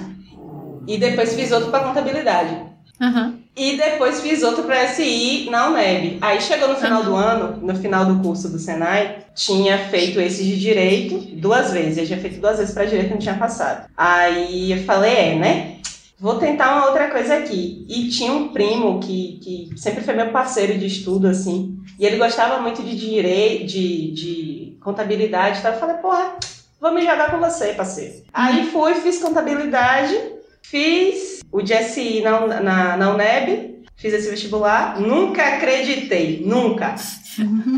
e 0.88 0.98
depois 0.98 1.36
fiz 1.36 1.52
outro 1.52 1.70
pra 1.70 1.82
contabilidade. 1.82 2.58
Aham. 3.00 3.41
E 3.56 3.76
depois 3.76 4.22
fiz 4.22 4.44
outro 4.44 4.64
para 4.64 4.88
SI 4.88 5.50
na 5.50 5.70
UNEB. 5.70 6.20
Aí 6.22 6.42
chegou 6.42 6.70
no 6.70 6.76
final 6.76 7.04
do 7.04 7.16
ano, 7.16 7.58
no 7.62 7.76
final 7.76 8.06
do 8.06 8.22
curso 8.22 8.48
do 8.48 8.58
Senai, 8.58 9.26
tinha 9.36 9.78
feito 9.90 10.22
esse 10.22 10.44
de 10.44 10.58
direito 10.58 11.18
duas 11.36 11.72
vezes. 11.72 11.98
Eu 11.98 12.06
tinha 12.06 12.20
feito 12.20 12.40
duas 12.40 12.58
vezes 12.58 12.74
para 12.74 12.86
direito 12.86 13.10
e 13.10 13.12
não 13.12 13.18
tinha 13.18 13.36
passado. 13.36 13.90
Aí 13.96 14.72
eu 14.72 14.84
falei, 14.86 15.14
é, 15.14 15.36
né? 15.36 15.76
Vou 16.18 16.36
tentar 16.36 16.78
uma 16.78 16.86
outra 16.86 17.10
coisa 17.10 17.36
aqui. 17.36 17.86
E 17.90 18.08
tinha 18.10 18.32
um 18.32 18.50
primo 18.50 19.00
que, 19.00 19.40
que 19.44 19.70
sempre 19.78 20.04
foi 20.04 20.14
meu 20.14 20.30
parceiro 20.30 20.78
de 20.78 20.86
estudo, 20.86 21.28
assim. 21.28 21.78
E 22.00 22.06
ele 22.06 22.18
gostava 22.18 22.62
muito 22.62 22.82
de 22.82 22.96
direito, 22.96 23.66
de, 23.66 24.12
de 24.12 24.78
contabilidade. 24.82 25.60
Então 25.60 25.74
eu 25.74 25.80
falei, 25.80 25.98
porra, 25.98 26.36
vou 26.80 26.94
me 26.94 27.02
jogar 27.02 27.32
com 27.32 27.40
você, 27.40 27.74
parceiro. 27.74 28.24
Aí 28.34 28.68
fui, 28.68 28.94
fiz 28.96 29.20
contabilidade, 29.20 30.16
fiz 30.62 31.31
o 31.52 31.62
de 31.62 31.76
SI 31.84 32.22
na, 32.22 32.48
na, 32.62 32.98
na 32.98 33.10
UNEB, 33.14 33.84
fiz 33.96 34.14
esse 34.14 34.30
vestibular, 34.30 35.00
nunca 35.00 35.44
acreditei, 35.56 36.44
nunca. 36.46 36.96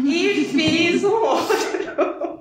E 0.06 0.46
fiz 0.52 1.04
um 1.04 1.14
outro. 1.14 2.40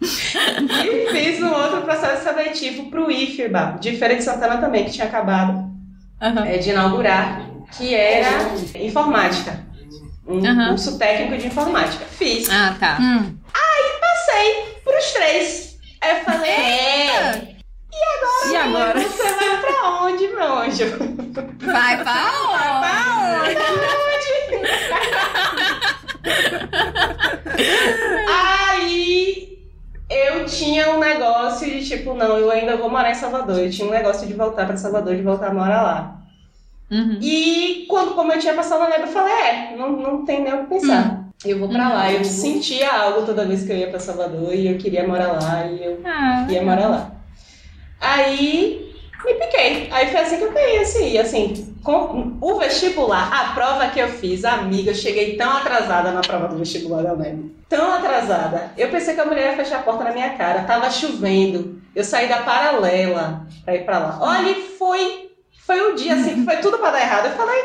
e 0.00 1.10
fiz 1.10 1.42
um 1.42 1.52
outro 1.52 1.82
processo 1.82 2.22
seletivo 2.24 2.90
pro 2.90 3.10
IFBA, 3.10 3.78
de 3.80 3.96
Feira 3.96 4.16
de 4.16 4.22
Santana 4.22 4.58
também, 4.58 4.84
que 4.84 4.92
tinha 4.92 5.06
acabado 5.06 5.70
Aham. 6.20 6.44
é, 6.46 6.58
de 6.58 6.70
inaugurar, 6.70 7.50
que 7.76 7.94
era 7.94 8.54
informática. 8.78 9.66
Um 10.26 10.44
Aham. 10.44 10.68
curso 10.68 10.98
técnico 10.98 11.38
de 11.38 11.46
informática. 11.46 12.04
Fiz. 12.04 12.48
Ah, 12.50 12.76
tá. 12.78 12.98
Hum. 13.00 13.38
Passei 14.00 14.80
pros 14.84 15.12
três. 15.12 15.78
Aí 16.00 16.18
eu 16.18 16.24
falei, 16.24 16.50
é. 16.50 17.47
E 18.50 18.56
agora? 18.56 19.00
Você 19.00 19.22
vai 19.34 19.60
pra 19.60 19.90
onde, 20.02 20.28
meu 20.28 20.58
anjo? 20.58 20.84
Vai 21.60 22.02
pra 22.02 22.30
onde? 23.42 23.58
Aí 28.28 29.58
eu 30.10 30.44
tinha 30.46 30.90
um 30.94 30.98
negócio 30.98 31.66
de 31.68 31.86
tipo, 31.86 32.14
não, 32.14 32.36
eu 32.38 32.50
ainda 32.50 32.76
vou 32.76 32.90
morar 32.90 33.10
em 33.10 33.14
Salvador. 33.14 33.58
Eu 33.58 33.70
tinha 33.70 33.86
um 33.88 33.90
negócio 33.92 34.26
de 34.26 34.34
voltar 34.34 34.66
pra 34.66 34.76
Salvador, 34.76 35.14
de 35.16 35.22
voltar 35.22 35.48
a 35.48 35.54
morar 35.54 35.82
lá. 35.82 36.14
Uhum. 36.90 37.18
E 37.20 37.84
quando, 37.88 38.14
como 38.14 38.32
eu 38.32 38.38
tinha 38.38 38.54
passado 38.54 38.80
na 38.80 38.86
lembra, 38.88 39.06
eu 39.06 39.12
falei, 39.12 39.32
é, 39.32 39.76
não, 39.76 39.92
não 39.92 40.24
tem 40.24 40.42
nem 40.42 40.54
o 40.54 40.62
que 40.64 40.70
pensar. 40.70 41.24
Eu 41.44 41.58
vou 41.58 41.68
pra 41.68 41.88
lá. 41.90 42.10
Eu 42.12 42.24
sentia 42.24 42.90
algo 42.90 43.24
toda 43.26 43.44
vez 43.44 43.64
que 43.64 43.70
eu 43.72 43.76
ia 43.76 43.88
pra 43.90 44.00
Salvador 44.00 44.52
e 44.54 44.66
eu 44.72 44.78
queria 44.78 45.06
morar 45.06 45.32
lá 45.32 45.66
e 45.66 45.84
eu 45.84 46.00
Ah, 46.04 46.46
ia 46.48 46.62
morar 46.62 46.88
lá. 46.88 47.10
Aí 48.00 48.94
me 49.24 49.34
piquei. 49.34 49.88
Aí 49.90 50.10
foi 50.10 50.20
assim 50.20 50.38
que 50.38 50.44
eu 50.44 50.52
conheci. 50.52 51.08
E 51.10 51.18
assim, 51.18 51.74
com 51.82 52.36
o 52.40 52.58
vestibular, 52.58 53.30
a 53.32 53.52
prova 53.54 53.88
que 53.88 53.98
eu 53.98 54.08
fiz, 54.08 54.44
amiga, 54.44 54.90
eu 54.90 54.94
cheguei 54.94 55.36
tão 55.36 55.50
atrasada 55.56 56.10
na 56.10 56.20
prova 56.20 56.48
do 56.48 56.58
vestibular 56.58 57.02
da 57.02 57.14
UNEB. 57.14 57.56
Tão 57.68 57.92
atrasada. 57.92 58.72
Eu 58.76 58.88
pensei 58.88 59.14
que 59.14 59.20
a 59.20 59.24
mulher 59.24 59.50
ia 59.50 59.56
fechar 59.56 59.80
a 59.80 59.82
porta 59.82 60.04
na 60.04 60.12
minha 60.12 60.30
cara. 60.30 60.62
Tava 60.62 60.90
chovendo. 60.90 61.80
Eu 61.94 62.04
saí 62.04 62.28
da 62.28 62.38
paralela 62.38 63.46
pra 63.64 63.74
ir 63.74 63.84
pra 63.84 63.98
lá. 63.98 64.18
Olha, 64.20 64.50
e 64.50 64.54
foi. 64.78 65.28
Foi 65.66 65.92
um 65.92 65.94
dia 65.94 66.14
assim 66.14 66.34
que 66.36 66.44
foi 66.44 66.56
tudo 66.58 66.78
pra 66.78 66.90
dar 66.90 67.00
errado. 67.02 67.26
Eu 67.26 67.32
falei, 67.32 67.62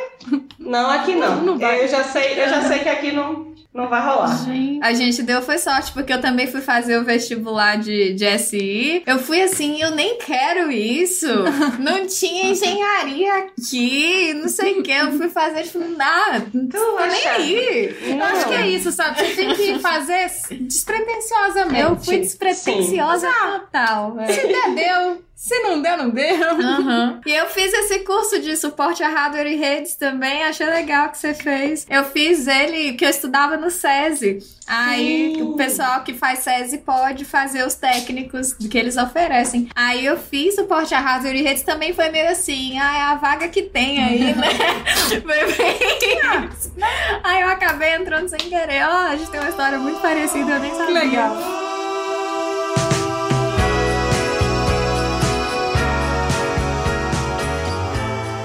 não, 0.59 0.89
aqui 0.89 1.15
não. 1.15 1.37
Não. 1.37 1.61
Eu 1.61 1.87
já 1.87 2.03
sei, 2.03 2.33
eu 2.33 2.49
já 2.49 2.61
sei 2.63 2.79
que 2.79 2.89
aqui 2.89 3.13
não, 3.13 3.52
não 3.73 3.89
vai 3.89 4.05
rolar. 4.05 4.45
A 4.81 4.93
gente 4.93 5.23
deu 5.23 5.41
foi 5.41 5.57
sorte, 5.57 5.91
porque 5.93 6.13
eu 6.13 6.21
também 6.21 6.45
fui 6.45 6.61
fazer 6.61 6.97
o 6.97 7.03
vestibular 7.03 7.77
de, 7.77 8.13
de 8.13 8.37
SI. 8.37 9.01
Eu 9.05 9.17
fui 9.17 9.41
assim, 9.41 9.81
eu 9.81 9.91
nem 9.91 10.17
quero 10.19 10.71
isso. 10.71 11.27
não 11.79 12.05
tinha 12.05 12.51
engenharia 12.51 13.33
aqui, 13.39 14.33
não 14.35 14.47
sei 14.47 14.79
o 14.79 14.83
que. 14.83 14.91
Eu 14.91 15.13
fui 15.13 15.27
fazer, 15.29 15.63
tipo, 15.63 15.79
nada. 15.79 16.45
Não 16.53 17.07
nem 17.07 17.27
aí. 17.27 17.95
Eu 18.11 18.23
acho 18.23 18.47
que 18.47 18.53
é 18.53 18.67
isso, 18.67 18.91
sabe? 18.91 19.19
Você 19.19 19.35
tem 19.35 19.55
que 19.55 19.79
fazer 19.79 20.29
despretensiosamente. 20.61 21.81
Eu 21.81 21.95
fui 21.95 22.19
despretensiosa 22.19 23.27
total. 23.31 24.15
Se 24.27 24.47
der, 24.47 24.75
deu. 24.75 25.23
Se 25.43 25.59
não 25.59 25.81
der, 25.81 25.97
não 25.97 26.09
deu. 26.09 26.41
Aham. 26.51 27.19
E 27.27 27.31
eu 27.33 27.47
fiz 27.47 27.73
esse 27.73 27.99
curso 27.99 28.39
de 28.39 28.55
suporte 28.55 29.03
a 29.03 29.09
hardware 29.09 29.47
e 29.47 29.55
redes 29.57 29.93
também, 29.95 30.41
achei 30.43 30.65
legal 30.65 31.09
que 31.09 31.17
você 31.17 31.33
fez. 31.33 31.85
Eu 31.89 32.05
fiz 32.05 32.47
ele, 32.47 32.93
que 32.93 33.03
eu 33.03 33.09
estudava 33.09 33.57
no 33.57 33.69
SESI. 33.69 34.39
Aí 34.65 35.41
o 35.41 35.53
pessoal 35.57 36.01
que 36.05 36.13
faz 36.13 36.39
SESI 36.39 36.77
pode 36.77 37.25
fazer 37.25 37.67
os 37.67 37.75
técnicos 37.75 38.53
que 38.53 38.77
eles 38.77 38.95
oferecem. 38.95 39.67
Aí 39.75 40.05
eu 40.05 40.17
fiz 40.17 40.55
suporte 40.55 40.95
a 40.95 40.99
hardware 41.01 41.35
e 41.35 41.41
redes 41.41 41.63
também 41.63 41.91
foi 41.93 42.09
meio 42.09 42.29
assim, 42.29 42.79
ah, 42.79 42.97
é 42.97 43.01
a 43.01 43.15
vaga 43.15 43.49
que 43.49 43.63
tem 43.63 44.01
aí, 44.01 44.19
né? 44.35 44.47
foi 45.09 45.21
bem 45.21 45.77
isso. 46.53 46.71
Aí 47.21 47.41
eu 47.41 47.49
acabei 47.49 47.95
entrando 47.95 48.29
sem 48.29 48.39
querer. 48.39 48.85
Ó, 48.87 49.07
a 49.09 49.15
gente 49.17 49.29
tem 49.29 49.41
uma 49.41 49.49
história 49.49 49.77
muito 49.77 49.99
parecida, 49.99 50.51
eu 50.53 50.59
nem 50.61 50.71
Que 50.71 50.77
sabia. 50.77 50.93
legal. 50.93 51.72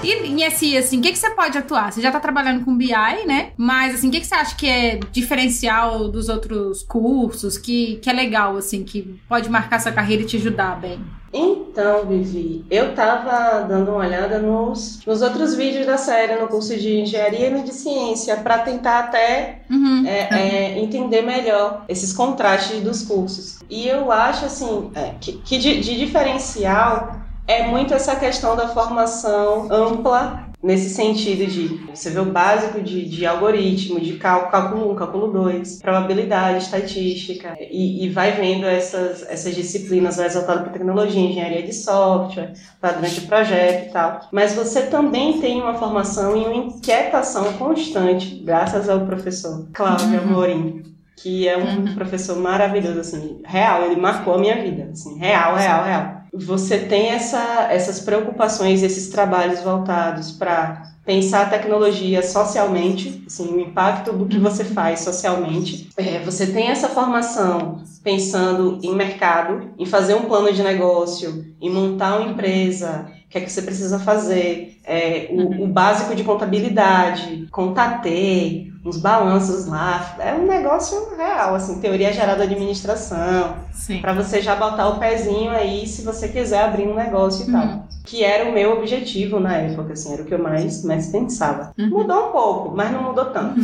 E 0.09 0.27
em 0.27 0.51
SI, 0.51 0.79
assim, 0.79 0.99
o 0.99 1.03
que, 1.03 1.13
que 1.13 1.19
você 1.19 1.29
pode 1.31 1.59
atuar? 1.59 1.93
Você 1.93 2.01
já 2.01 2.11
tá 2.11 2.19
trabalhando 2.19 2.65
com 2.65 2.75
BI, 2.75 3.27
né? 3.27 3.51
Mas, 3.59 3.97
assim, 3.97 4.09
o 4.09 4.11
que, 4.11 4.21
que 4.21 4.27
você 4.27 4.35
acha 4.35 4.57
que 4.57 4.67
é 4.67 5.01
diferencial 5.13 6.09
dos 6.09 6.31
outros 6.31 6.83
cursos, 6.83 7.59
que, 7.59 7.97
que 7.97 8.09
é 8.09 8.13
legal, 8.15 8.57
assim, 8.57 8.85
que 8.85 9.21
pode 9.29 9.51
marcar 9.51 9.81
sua 9.81 9.93
carreira 9.93 10.23
e 10.23 10.27
te 10.27 10.37
ajudar 10.37 10.81
bem? 10.81 10.99
Então, 11.31 12.07
Vivi, 12.07 12.65
eu 12.71 12.95
tava 12.95 13.61
dando 13.69 13.91
uma 13.91 13.99
olhada 13.99 14.39
nos, 14.39 15.05
nos 15.07 15.21
outros 15.21 15.55
vídeos 15.55 15.85
da 15.85 15.99
série 15.99 16.41
no 16.41 16.49
curso 16.49 16.75
de 16.75 17.01
engenharia 17.01 17.51
e 17.51 17.63
de 17.63 17.75
ciência, 17.75 18.39
para 18.39 18.61
tentar 18.61 19.01
até 19.01 19.61
Uhum. 19.71 20.07
é, 20.07 20.29
é, 20.31 20.79
entender 20.79 21.21
melhor 21.21 21.85
esses 21.87 22.15
contrastes 22.15 22.81
dos 22.81 23.03
cursos. 23.03 23.59
E 23.69 23.87
eu 23.87 24.11
acho 24.11 24.47
assim 24.47 24.91
é, 24.95 25.13
que, 25.21 25.33
que 25.33 25.59
de, 25.59 25.81
de 25.81 25.99
diferencial 25.99 27.18
é 27.49 27.67
muito 27.67 27.95
essa 27.95 28.15
questão 28.15 28.55
da 28.55 28.69
formação 28.69 29.67
ampla 29.73 30.47
nesse 30.63 30.91
sentido 30.91 31.47
de 31.47 31.69
você 31.95 32.11
vê 32.11 32.19
o 32.19 32.27
básico 32.27 32.83
de, 32.83 33.09
de 33.09 33.25
algoritmo, 33.25 33.99
de 33.99 34.15
cálculo, 34.15 34.51
cálculo 34.51 34.93
1, 34.93 34.97
cálculo 34.97 35.33
2, 35.33 35.81
probabilidade, 35.81 36.65
estatística, 36.65 37.57
e, 37.59 38.05
e 38.05 38.11
vai 38.11 38.33
vendo 38.33 38.67
essas, 38.67 39.23
essas 39.31 39.55
disciplinas 39.55 40.19
mais 40.19 40.35
voltadas 40.35 40.65
para 40.65 40.73
tecnologia, 40.73 41.21
engenharia 41.21 41.63
de 41.63 41.73
software, 41.73 42.53
padrão 42.81 43.09
de 43.09 43.21
projeto 43.23 43.89
e 43.89 43.93
tal. 43.93 44.21
Mas 44.33 44.55
você 44.55 44.83
também 44.83 45.41
tem 45.41 45.63
uma 45.63 45.75
formação 45.75 46.37
e 46.37 46.45
uma 46.45 46.55
inquietação 46.55 47.53
constante, 47.55 48.43
graças 48.45 48.89
ao 48.89 49.07
professor 49.07 49.67
Cláudio 49.73 50.21
Amorim, 50.21 50.83
que 51.17 51.49
é 51.49 51.57
um 51.57 51.95
professor 51.95 52.37
maravilhoso, 52.37 53.01
assim, 53.01 53.41
real, 53.45 53.85
ele 53.85 54.01
marcou 54.01 54.35
a 54.35 54.39
minha 54.39 54.61
vida, 54.61 54.91
assim, 54.93 55.17
real, 55.19 55.55
real, 55.55 55.85
real. 55.85 56.18
Você 56.33 56.79
tem 56.79 57.09
essa, 57.09 57.69
essas 57.71 58.01
preocupações, 58.01 58.83
esses 58.83 59.09
trabalhos 59.09 59.61
voltados 59.61 60.33
para 60.33 60.89
pensar 61.05 61.47
a 61.47 61.49
tecnologia 61.49 62.23
socialmente, 62.23 63.25
assim, 63.27 63.49
o 63.49 63.61
impacto 63.61 64.13
do 64.13 64.27
que 64.27 64.39
você 64.39 64.63
faz 64.63 65.01
socialmente. 65.01 65.89
É, 65.97 66.19
você 66.19 66.47
tem 66.47 66.69
essa 66.69 66.91
formação 66.91 67.83
pensando 68.05 68.79
em 68.83 68.95
mercado, 68.95 69.71
em 69.79 69.87
fazer 69.87 70.15
um 70.15 70.27
plano 70.27 70.53
de 70.53 70.63
negócio, 70.63 71.47
em 71.61 71.71
montar 71.71 72.19
uma 72.19 72.31
empresa, 72.31 73.11
o 73.25 73.31
que 73.31 73.39
é 73.39 73.41
que 73.41 73.51
você 73.51 73.63
precisa 73.63 73.99
fazer, 73.99 74.81
é, 74.85 75.29
o, 75.31 75.65
o 75.65 75.67
básico 75.67 76.15
de 76.15 76.25
contabilidade, 76.25 77.47
contatê, 77.51 78.71
uns 78.89 78.97
balanços 78.99 79.67
lá, 79.67 80.17
é 80.19 80.33
um 80.35 80.47
negócio 80.47 81.15
real, 81.17 81.55
assim, 81.55 81.81
teoria 81.81 82.13
gerada 82.13 82.43
administração, 82.45 83.57
para 84.01 84.13
você 84.13 84.41
já 84.41 84.57
botar 84.57 84.89
o 84.89 84.99
pezinho 84.99 85.51
aí 85.51 85.87
se 85.87 86.03
você 86.03 86.29
quiser 86.29 86.65
abrir 86.65 86.89
um 86.89 86.95
negócio 86.95 87.47
e 87.49 87.53
Uhum. 87.53 87.61
tal. 87.61 87.89
Que 88.05 88.25
era 88.25 88.49
o 88.49 88.53
meu 88.55 88.73
objetivo 88.79 89.39
na 89.39 89.55
época, 89.57 89.93
assim, 89.93 90.15
era 90.15 90.23
o 90.23 90.25
que 90.25 90.33
eu 90.33 90.39
mais, 90.43 90.83
mais 90.83 91.09
pensava. 91.09 91.73
Uhum. 91.79 91.89
Mudou 91.91 92.29
um 92.29 92.33
pouco, 92.33 92.75
mas 92.75 92.91
não 92.91 93.03
mudou 93.03 93.27
tanto. 93.27 93.61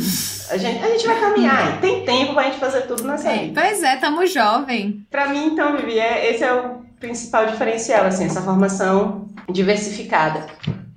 A 0.50 0.56
gente, 0.58 0.84
a 0.84 0.88
gente 0.90 1.06
vai 1.06 1.18
caminhar, 1.18 1.76
e 1.76 1.80
tem 1.80 2.04
tempo 2.04 2.34
pra 2.34 2.42
gente 2.44 2.58
fazer 2.58 2.82
tudo 2.82 3.04
nessa 3.04 3.30
É, 3.30 3.38
vida. 3.38 3.60
pois 3.60 3.82
é, 3.82 3.96
tamo 3.96 4.26
jovem. 4.26 5.06
Pra 5.10 5.28
mim, 5.28 5.46
então, 5.46 5.74
Vivi, 5.76 5.98
é- 5.98 6.30
esse 6.30 6.44
é 6.44 6.52
o 6.52 6.84
principal 7.00 7.46
diferencial, 7.46 8.04
assim, 8.04 8.26
essa 8.26 8.42
formação 8.42 9.24
diversificada. 9.50 10.44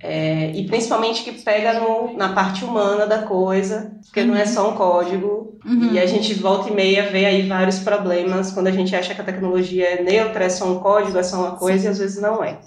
É, 0.10 0.52
e 0.56 0.66
principalmente 0.66 1.24
que 1.24 1.32
pega 1.34 1.74
no- 1.80 2.16
na 2.16 2.30
parte 2.30 2.64
humana 2.64 3.06
da 3.06 3.20
coisa, 3.24 3.92
porque 4.06 4.24
não 4.24 4.36
é 4.36 4.46
só 4.46 4.70
um 4.72 4.76
código. 4.76 5.60
Uhum. 5.66 5.90
E 5.94 6.00
a 6.00 6.06
gente 6.06 6.34
volta 6.36 6.70
e 6.70 6.74
meia 6.74 7.10
vê 7.10 7.26
aí 7.26 7.42
vários 7.48 7.80
problemas 7.80 8.52
quando 8.52 8.68
a 8.68 8.72
gente 8.72 8.96
acha 8.96 9.14
que 9.14 9.20
a 9.20 9.24
tecnologia 9.24 9.86
é 9.86 10.02
neutra, 10.02 10.46
é 10.46 10.50
só 10.50 10.66
um 10.66 10.80
código, 10.80 11.18
é 11.18 11.24
só 11.24 11.38
uma 11.40 11.52
coisa, 11.58 11.88
e 11.88 11.90
às 11.90 11.98
vezes 12.00 12.22
não 12.22 12.42
é. 12.44 12.58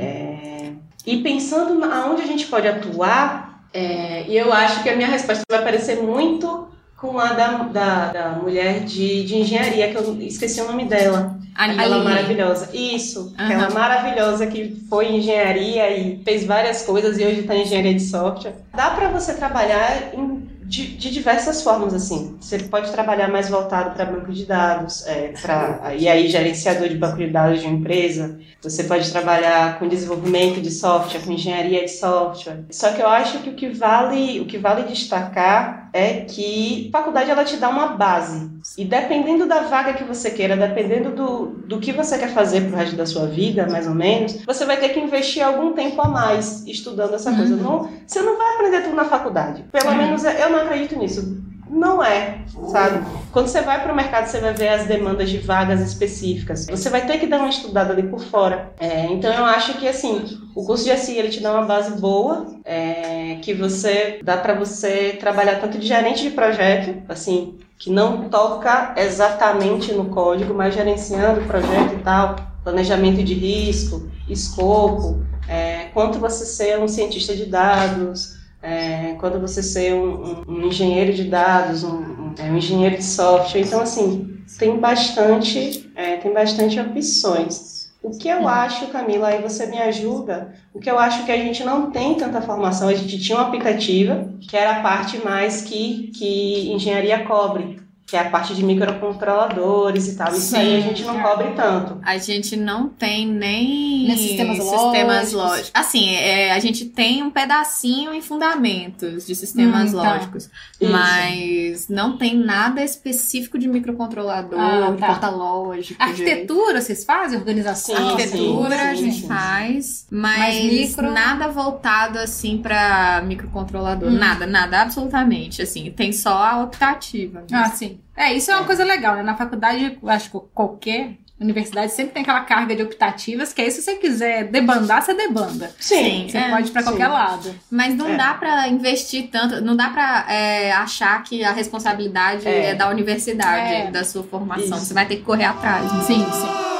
É, 0.00 0.70
E 1.06 1.18
pensando 1.22 1.82
aonde 1.84 2.22
a 2.22 2.26
gente 2.26 2.46
pode 2.46 2.66
atuar, 2.68 3.64
é, 3.72 4.24
e 4.28 4.36
eu 4.36 4.52
acho 4.52 4.82
que 4.82 4.88
a 4.90 4.96
minha 4.96 5.08
resposta 5.08 5.42
vai 5.50 5.62
parecer 5.62 6.02
muito 6.02 6.68
com 7.00 7.18
a 7.18 7.32
da, 7.32 7.48
da, 7.62 8.06
da 8.12 8.28
mulher 8.32 8.80
de, 8.80 9.24
de 9.24 9.38
engenharia, 9.38 9.90
que 9.90 9.96
eu 9.96 10.18
esqueci 10.20 10.60
o 10.60 10.66
nome 10.66 10.84
dela. 10.84 11.38
Ali. 11.54 11.72
Aquela 11.78 12.04
maravilhosa. 12.04 12.68
Isso, 12.74 13.34
aquela 13.38 13.70
maravilhosa 13.70 14.46
que 14.46 14.84
foi 14.88 15.06
em 15.06 15.16
engenharia 15.18 15.90
e 15.96 16.22
fez 16.22 16.44
várias 16.44 16.82
coisas 16.82 17.18
e 17.18 17.24
hoje 17.24 17.40
está 17.40 17.54
em 17.54 17.62
engenharia 17.62 17.94
de 17.94 18.00
software. 18.02 18.54
Dá 18.74 18.90
para 18.90 19.08
você 19.08 19.34
trabalhar 19.34 20.14
em- 20.14 20.49
de, 20.70 20.86
de 20.86 21.10
diversas 21.10 21.62
formas, 21.62 21.92
assim. 21.92 22.36
Você 22.40 22.60
pode 22.60 22.92
trabalhar 22.92 23.26
mais 23.26 23.48
voltado 23.48 23.90
para 23.90 24.04
banco 24.04 24.32
de 24.32 24.46
dados, 24.46 25.04
é, 25.04 25.32
pra, 25.42 25.96
e 25.98 26.08
aí 26.08 26.28
gerenciador 26.28 26.88
de 26.88 26.94
banco 26.94 27.16
de 27.16 27.26
dados 27.26 27.60
de 27.60 27.66
uma 27.66 27.76
empresa. 27.76 28.38
Você 28.62 28.84
pode 28.84 29.10
trabalhar 29.10 29.80
com 29.80 29.88
desenvolvimento 29.88 30.60
de 30.60 30.70
software, 30.70 31.22
com 31.22 31.32
engenharia 31.32 31.84
de 31.84 31.90
software. 31.90 32.66
Só 32.70 32.92
que 32.92 33.02
eu 33.02 33.08
acho 33.08 33.40
que 33.40 33.50
o 33.50 33.54
que 33.54 33.68
vale, 33.70 34.40
o 34.40 34.46
que 34.46 34.58
vale 34.58 34.84
destacar 34.84 35.90
é 35.92 36.20
que 36.20 36.88
a 36.92 36.98
faculdade 36.98 37.30
ela 37.30 37.44
te 37.44 37.56
dá 37.56 37.68
uma 37.68 37.88
base. 37.88 38.50
E 38.78 38.84
dependendo 38.84 39.46
da 39.46 39.62
vaga 39.62 39.94
que 39.94 40.04
você 40.04 40.30
queira, 40.30 40.56
dependendo 40.56 41.10
do, 41.10 41.46
do 41.66 41.80
que 41.80 41.90
você 41.90 42.18
quer 42.18 42.32
fazer 42.32 42.62
pro 42.68 42.76
resto 42.76 42.94
da 42.94 43.06
sua 43.06 43.26
vida, 43.26 43.66
mais 43.68 43.88
ou 43.88 43.94
menos, 43.94 44.38
você 44.46 44.64
vai 44.64 44.76
ter 44.76 44.90
que 44.90 45.00
investir 45.00 45.42
algum 45.42 45.72
tempo 45.72 46.00
a 46.00 46.08
mais 46.08 46.64
estudando 46.66 47.14
essa 47.14 47.34
coisa. 47.34 47.56
Não, 47.56 47.90
você 48.06 48.20
não 48.20 48.38
vai 48.38 48.54
aprender 48.54 48.82
tudo 48.82 48.94
na 48.94 49.04
faculdade. 49.04 49.64
Pelo 49.72 49.94
menos 49.96 50.22
eu 50.22 50.50
não 50.50 50.59
acredito 50.62 50.96
nisso. 50.96 51.40
Não 51.70 52.02
é, 52.02 52.40
sabe? 52.72 53.06
Quando 53.32 53.46
você 53.46 53.60
vai 53.60 53.80
para 53.80 53.92
o 53.92 53.96
mercado, 53.96 54.26
você 54.26 54.40
vai 54.40 54.52
ver 54.52 54.68
as 54.68 54.86
demandas 54.86 55.30
de 55.30 55.38
vagas 55.38 55.80
específicas. 55.80 56.66
Você 56.66 56.90
vai 56.90 57.06
ter 57.06 57.18
que 57.18 57.28
dar 57.28 57.38
uma 57.38 57.48
estudada 57.48 57.92
ali 57.92 58.02
por 58.02 58.20
fora. 58.20 58.72
É, 58.80 59.06
então 59.06 59.32
eu 59.32 59.44
acho 59.44 59.74
que 59.78 59.86
assim, 59.86 60.40
o 60.54 60.64
curso 60.66 60.84
de 60.84 60.96
SI 60.96 61.16
ele 61.16 61.28
te 61.28 61.40
dá 61.40 61.52
uma 61.52 61.64
base 61.64 61.92
boa, 62.00 62.46
é, 62.64 63.38
que 63.40 63.54
você 63.54 64.18
dá 64.24 64.36
para 64.36 64.54
você 64.54 65.16
trabalhar 65.20 65.60
tanto 65.60 65.78
de 65.78 65.86
gerente 65.86 66.22
de 66.22 66.30
projeto, 66.30 67.02
assim, 67.08 67.56
que 67.78 67.88
não 67.88 68.28
toca 68.28 68.94
exatamente 68.96 69.92
no 69.92 70.06
código, 70.06 70.52
mas 70.52 70.74
gerenciando 70.74 71.40
o 71.40 71.46
projeto 71.46 71.94
e 71.94 72.02
tal, 72.02 72.34
planejamento 72.64 73.22
de 73.22 73.34
risco, 73.34 74.10
escopo, 74.28 75.22
é, 75.48 75.86
quanto 75.94 76.18
você 76.18 76.44
ser 76.44 76.80
um 76.80 76.88
cientista 76.88 77.34
de 77.34 77.46
dados, 77.46 78.39
é, 78.62 79.14
quando 79.18 79.40
você 79.40 79.62
ser 79.62 79.94
um, 79.94 80.44
um- 80.48 80.66
engenheiro 80.66 81.12
de 81.12 81.24
dados, 81.24 81.82
um, 81.84 81.96
um- 81.96 82.34
é, 82.38 82.50
um 82.50 82.56
engenheiro 82.58 82.96
de 82.96 83.04
software. 83.04 83.60
Então, 83.62 83.80
assim, 83.80 84.38
tem 84.58 84.78
bastante, 84.78 85.90
é, 85.94 86.16
tem 86.16 86.32
bastante 86.32 86.78
opções. 86.80 87.90
O 88.02 88.16
que 88.16 88.28
eu 88.28 88.48
acho, 88.48 88.86
Camila, 88.86 89.28
aí 89.28 89.42
você 89.42 89.66
me 89.66 89.78
ajuda, 89.78 90.54
o 90.72 90.80
que 90.80 90.90
eu 90.90 90.98
acho 90.98 91.26
que 91.26 91.32
a 91.32 91.36
gente 91.36 91.62
não 91.62 91.90
tem 91.90 92.14
tanta 92.14 92.40
formação, 92.40 92.88
a 92.88 92.94
gente 92.94 93.18
tinha 93.20 93.36
uma 93.36 93.46
aplicativa, 93.48 94.26
que 94.40 94.56
era 94.56 94.78
a 94.78 94.82
parte 94.82 95.18
mais 95.22 95.60
que, 95.62 96.10
que 96.16 96.72
engenharia 96.72 97.24
cobre, 97.24 97.78
que 98.10 98.16
é 98.16 98.20
a 98.20 98.28
parte 98.28 98.54
de 98.56 98.64
microcontroladores 98.64 100.08
e 100.08 100.16
tal. 100.16 100.32
Isso 100.34 100.56
aí 100.56 100.76
a 100.78 100.80
gente 100.80 101.04
não 101.04 101.20
cobre 101.20 101.52
tanto. 101.54 101.98
A 102.02 102.18
gente 102.18 102.56
não 102.56 102.88
tem 102.88 103.24
nem, 103.26 104.08
Nem 104.08 104.16
sistemas 104.16 104.56
sistemas 104.58 105.32
lógicos. 105.32 105.32
lógicos. 105.34 105.70
Assim, 105.72 106.10
é, 106.16 106.52
a 106.52 106.58
gente 106.58 106.86
tem 106.86 107.22
um 107.22 107.30
pedacinho 107.30 108.12
em 108.12 108.20
fundamentos 108.20 109.26
de 109.26 109.34
sistemas 109.36 109.94
Hum, 109.94 109.98
tá. 110.00 110.14
lógicos, 110.14 110.50
Isso. 110.80 110.90
mas 110.92 111.88
não 111.88 112.16
tem 112.18 112.34
nada 112.36 112.82
específico 112.82 113.56
de 113.58 113.68
microcontrolador, 113.68 114.58
Ah, 114.58 114.90
de 114.90 114.96
tá. 114.98 115.06
porta 115.06 115.28
lógico. 115.30 115.94
de- 115.94 116.10
Arquitetura, 116.10 116.80
vocês 116.80 117.04
fazem? 117.04 117.38
Organização? 117.38 117.94
Sim, 117.96 118.10
Arquitetura 118.10 118.76
sim, 118.76 118.82
a 118.82 118.96
sim, 118.96 119.04
gente 119.04 119.20
sim. 119.20 119.28
faz, 119.28 120.06
Mas 120.10 120.40
mas 120.40 120.64
micro- 120.64 121.10
nada 121.12 121.46
voltado 121.48 122.18
assim 122.18 122.58
pra 122.58 123.22
microcontrolador. 123.24 124.08
Hum. 124.08 124.18
Nada, 124.18 124.46
nada, 124.46 124.82
absolutamente. 124.82 125.62
Assim, 125.62 125.90
tem 125.92 126.12
só 126.12 126.34
a 126.36 126.64
optativa. 126.64 127.40
mesmo. 127.42 127.56
Ah, 127.56 127.66
sim. 127.70 127.99
É, 128.16 128.32
isso 128.34 128.50
é 128.50 128.56
uma 128.56 128.64
coisa 128.64 128.84
legal, 128.84 129.16
né? 129.16 129.22
Na 129.22 129.36
faculdade, 129.36 129.98
eu 130.02 130.08
acho 130.08 130.30
que 130.30 130.38
qualquer 130.54 131.16
universidade 131.40 131.90
sempre 131.92 132.12
tem 132.12 132.22
aquela 132.22 132.40
carga 132.42 132.76
de 132.76 132.82
optativas, 132.82 133.50
que 133.54 133.62
aí 133.62 133.70
se 133.70 133.80
você 133.80 133.94
quiser 133.96 134.44
debandar, 134.48 135.00
você 135.02 135.14
debanda. 135.14 135.74
Sim, 135.80 136.26
Você 136.28 136.36
é, 136.36 136.50
pode 136.50 136.68
ir 136.68 136.70
pra 136.70 136.82
sim. 136.82 136.88
qualquer 136.88 137.08
lado. 137.08 137.54
Mas 137.70 137.94
não 137.94 138.08
É. 138.10 138.16
dá 138.16 138.34
pra 138.34 138.68
investir 138.68 139.28
tanto, 139.30 139.58
não 139.62 139.74
dá 139.74 139.88
pra 139.88 140.26
é, 140.30 140.70
achar 140.72 141.22
que 141.22 141.42
a 141.42 141.50
responsabilidade 141.52 142.46
é, 142.46 142.66
É. 142.70 142.74
da 142.74 142.90
universidade, 142.90 143.72
É. 143.74 143.90
da 143.90 144.04
sua 144.04 144.22
formação. 144.22 144.76
Isso. 144.76 144.86
Você 144.86 144.92
vai 144.92 145.06
ter 145.06 145.16
que 145.16 145.22
correr 145.22 145.44
atrás. 145.44 145.90
né? 145.90 146.02
Sim, 146.04 146.18
sim. 146.30 146.79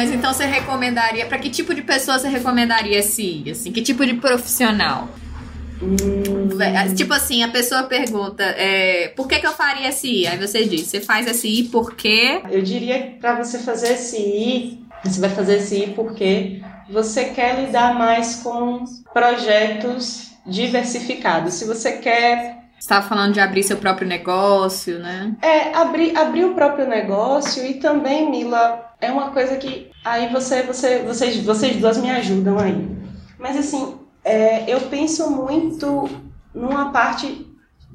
Mas 0.00 0.10
então 0.12 0.32
você 0.32 0.46
recomendaria, 0.46 1.26
pra 1.26 1.38
que 1.38 1.50
tipo 1.50 1.74
de 1.74 1.82
pessoa 1.82 2.18
você 2.18 2.26
recomendaria 2.26 3.02
se 3.02 3.22
ir? 3.22 3.50
Assim, 3.50 3.70
que 3.70 3.82
tipo 3.82 4.02
de 4.06 4.14
profissional? 4.14 5.10
Vé- 6.56 6.94
Tipo 6.94 7.12
assim, 7.12 7.42
a 7.42 7.48
pessoa 7.48 7.82
pergunta, 7.82 8.42
é, 8.42 9.08
por 9.08 9.28
que, 9.28 9.38
que 9.38 9.46
eu 9.46 9.52
faria 9.52 9.88
SI? 9.92 10.26
Aí 10.26 10.38
você 10.38 10.64
diz, 10.64 10.86
você 10.86 11.02
faz 11.02 11.26
SI 11.26 11.64
porque. 11.70 12.40
Eu 12.50 12.62
diria 12.62 12.98
que 13.02 13.10
para 13.18 13.34
você 13.44 13.58
fazer 13.58 13.88
SI, 13.88 14.78
você 15.04 15.20
vai 15.20 15.28
fazer 15.28 15.60
SI 15.60 15.92
porque 15.94 16.62
você 16.88 17.26
quer 17.26 17.60
lidar 17.66 17.94
mais 17.94 18.36
com 18.36 18.82
projetos 19.12 20.30
diversificados. 20.46 21.52
Se 21.54 21.66
você 21.66 21.92
quer 21.98 22.59
estava 22.80 23.06
falando 23.06 23.34
de 23.34 23.40
abrir 23.40 23.62
seu 23.62 23.76
próprio 23.76 24.08
negócio, 24.08 24.98
né? 24.98 25.36
é, 25.42 25.74
abrir, 25.74 26.16
abrir 26.16 26.46
o 26.46 26.54
próprio 26.54 26.88
negócio 26.88 27.64
e 27.64 27.74
também, 27.74 28.30
Mila, 28.30 28.94
é 29.00 29.10
uma 29.10 29.30
coisa 29.30 29.56
que 29.56 29.90
aí 30.04 30.32
você, 30.32 30.62
você, 30.62 31.00
vocês, 31.00 31.36
vocês 31.44 31.76
duas 31.76 31.98
me 31.98 32.10
ajudam 32.10 32.58
aí. 32.58 32.88
Mas 33.38 33.56
assim, 33.56 33.96
é, 34.24 34.64
eu 34.70 34.80
penso 34.82 35.30
muito 35.30 36.08
numa 36.54 36.90
parte 36.90 37.46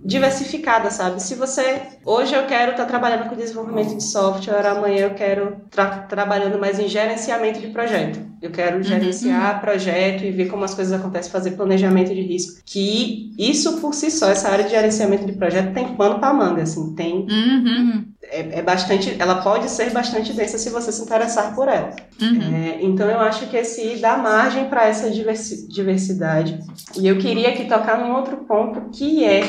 diversificada, 0.06 0.91
sabe? 0.91 1.22
Se 1.22 1.36
você 1.36 1.82
hoje 2.06 2.34
eu 2.36 2.46
quero 2.46 2.72
estar 2.72 2.86
trabalhando 2.86 3.28
com 3.28 3.36
desenvolvimento 3.36 3.96
de 3.98 4.04
software, 4.04 4.65
amanhã 4.68 5.06
eu 5.06 5.13
quero 5.15 5.58
estar 5.65 6.08
trabalhando 6.08 6.60
mais 6.60 6.80
em 6.80 6.88
gerenciamento 6.88 7.60
de 7.60 7.68
projeto. 7.68 8.20
Eu 8.41 8.52
quero 8.52 8.84
gerenciar 8.84 9.60
projeto 9.62 10.24
e 10.24 10.30
ver 10.32 10.46
como 10.48 10.63
as 10.63 10.76
coisas 10.76 10.94
acontecem, 10.94 11.32
fazer 11.32 11.52
planejamento 11.52 12.13
de 12.13 12.22
risco. 12.22 12.62
Que 12.63 13.32
isso 13.39 13.82
por 13.82 13.94
si 13.96 14.12
só, 14.12 14.30
essa 14.30 14.50
área 14.50 14.65
de 14.65 14.70
gerenciamento 14.70 15.26
de 15.26 15.34
projeto 15.34 15.74
tem 15.74 15.96
pano 15.96 16.20
para 16.20 16.32
manga, 16.34 16.62
assim, 16.62 16.94
tem 16.94 17.26
Uhum. 17.28 18.06
é, 18.22 18.60
é 18.60 18.62
bastante, 18.62 19.15
ela 19.18 19.41
pode 19.41 19.68
ser 19.70 19.89
bastante 19.89 20.32
densa 20.34 20.60
se 20.60 20.70
você 20.70 20.91
se 20.91 21.02
interessar 21.02 21.56
por 21.56 21.68
ela. 21.68 21.89
Uhum. 22.22 22.56
É, 22.56 22.78
então 22.84 23.10
eu 23.10 23.20
acho 23.20 23.48
que 23.48 23.58
esse 23.58 23.96
dá 23.98 24.15
margem 24.18 24.65
para 24.70 24.86
essa 24.86 25.10
diversi- 25.10 25.68
diversidade. 25.68 26.60
E 27.00 27.08
eu 27.08 27.18
queria 27.18 27.50
aqui 27.50 27.65
tocar 27.65 27.98
num 27.98 28.13
outro 28.13 28.38
ponto 28.38 28.89
que 28.91 29.24
é 29.24 29.41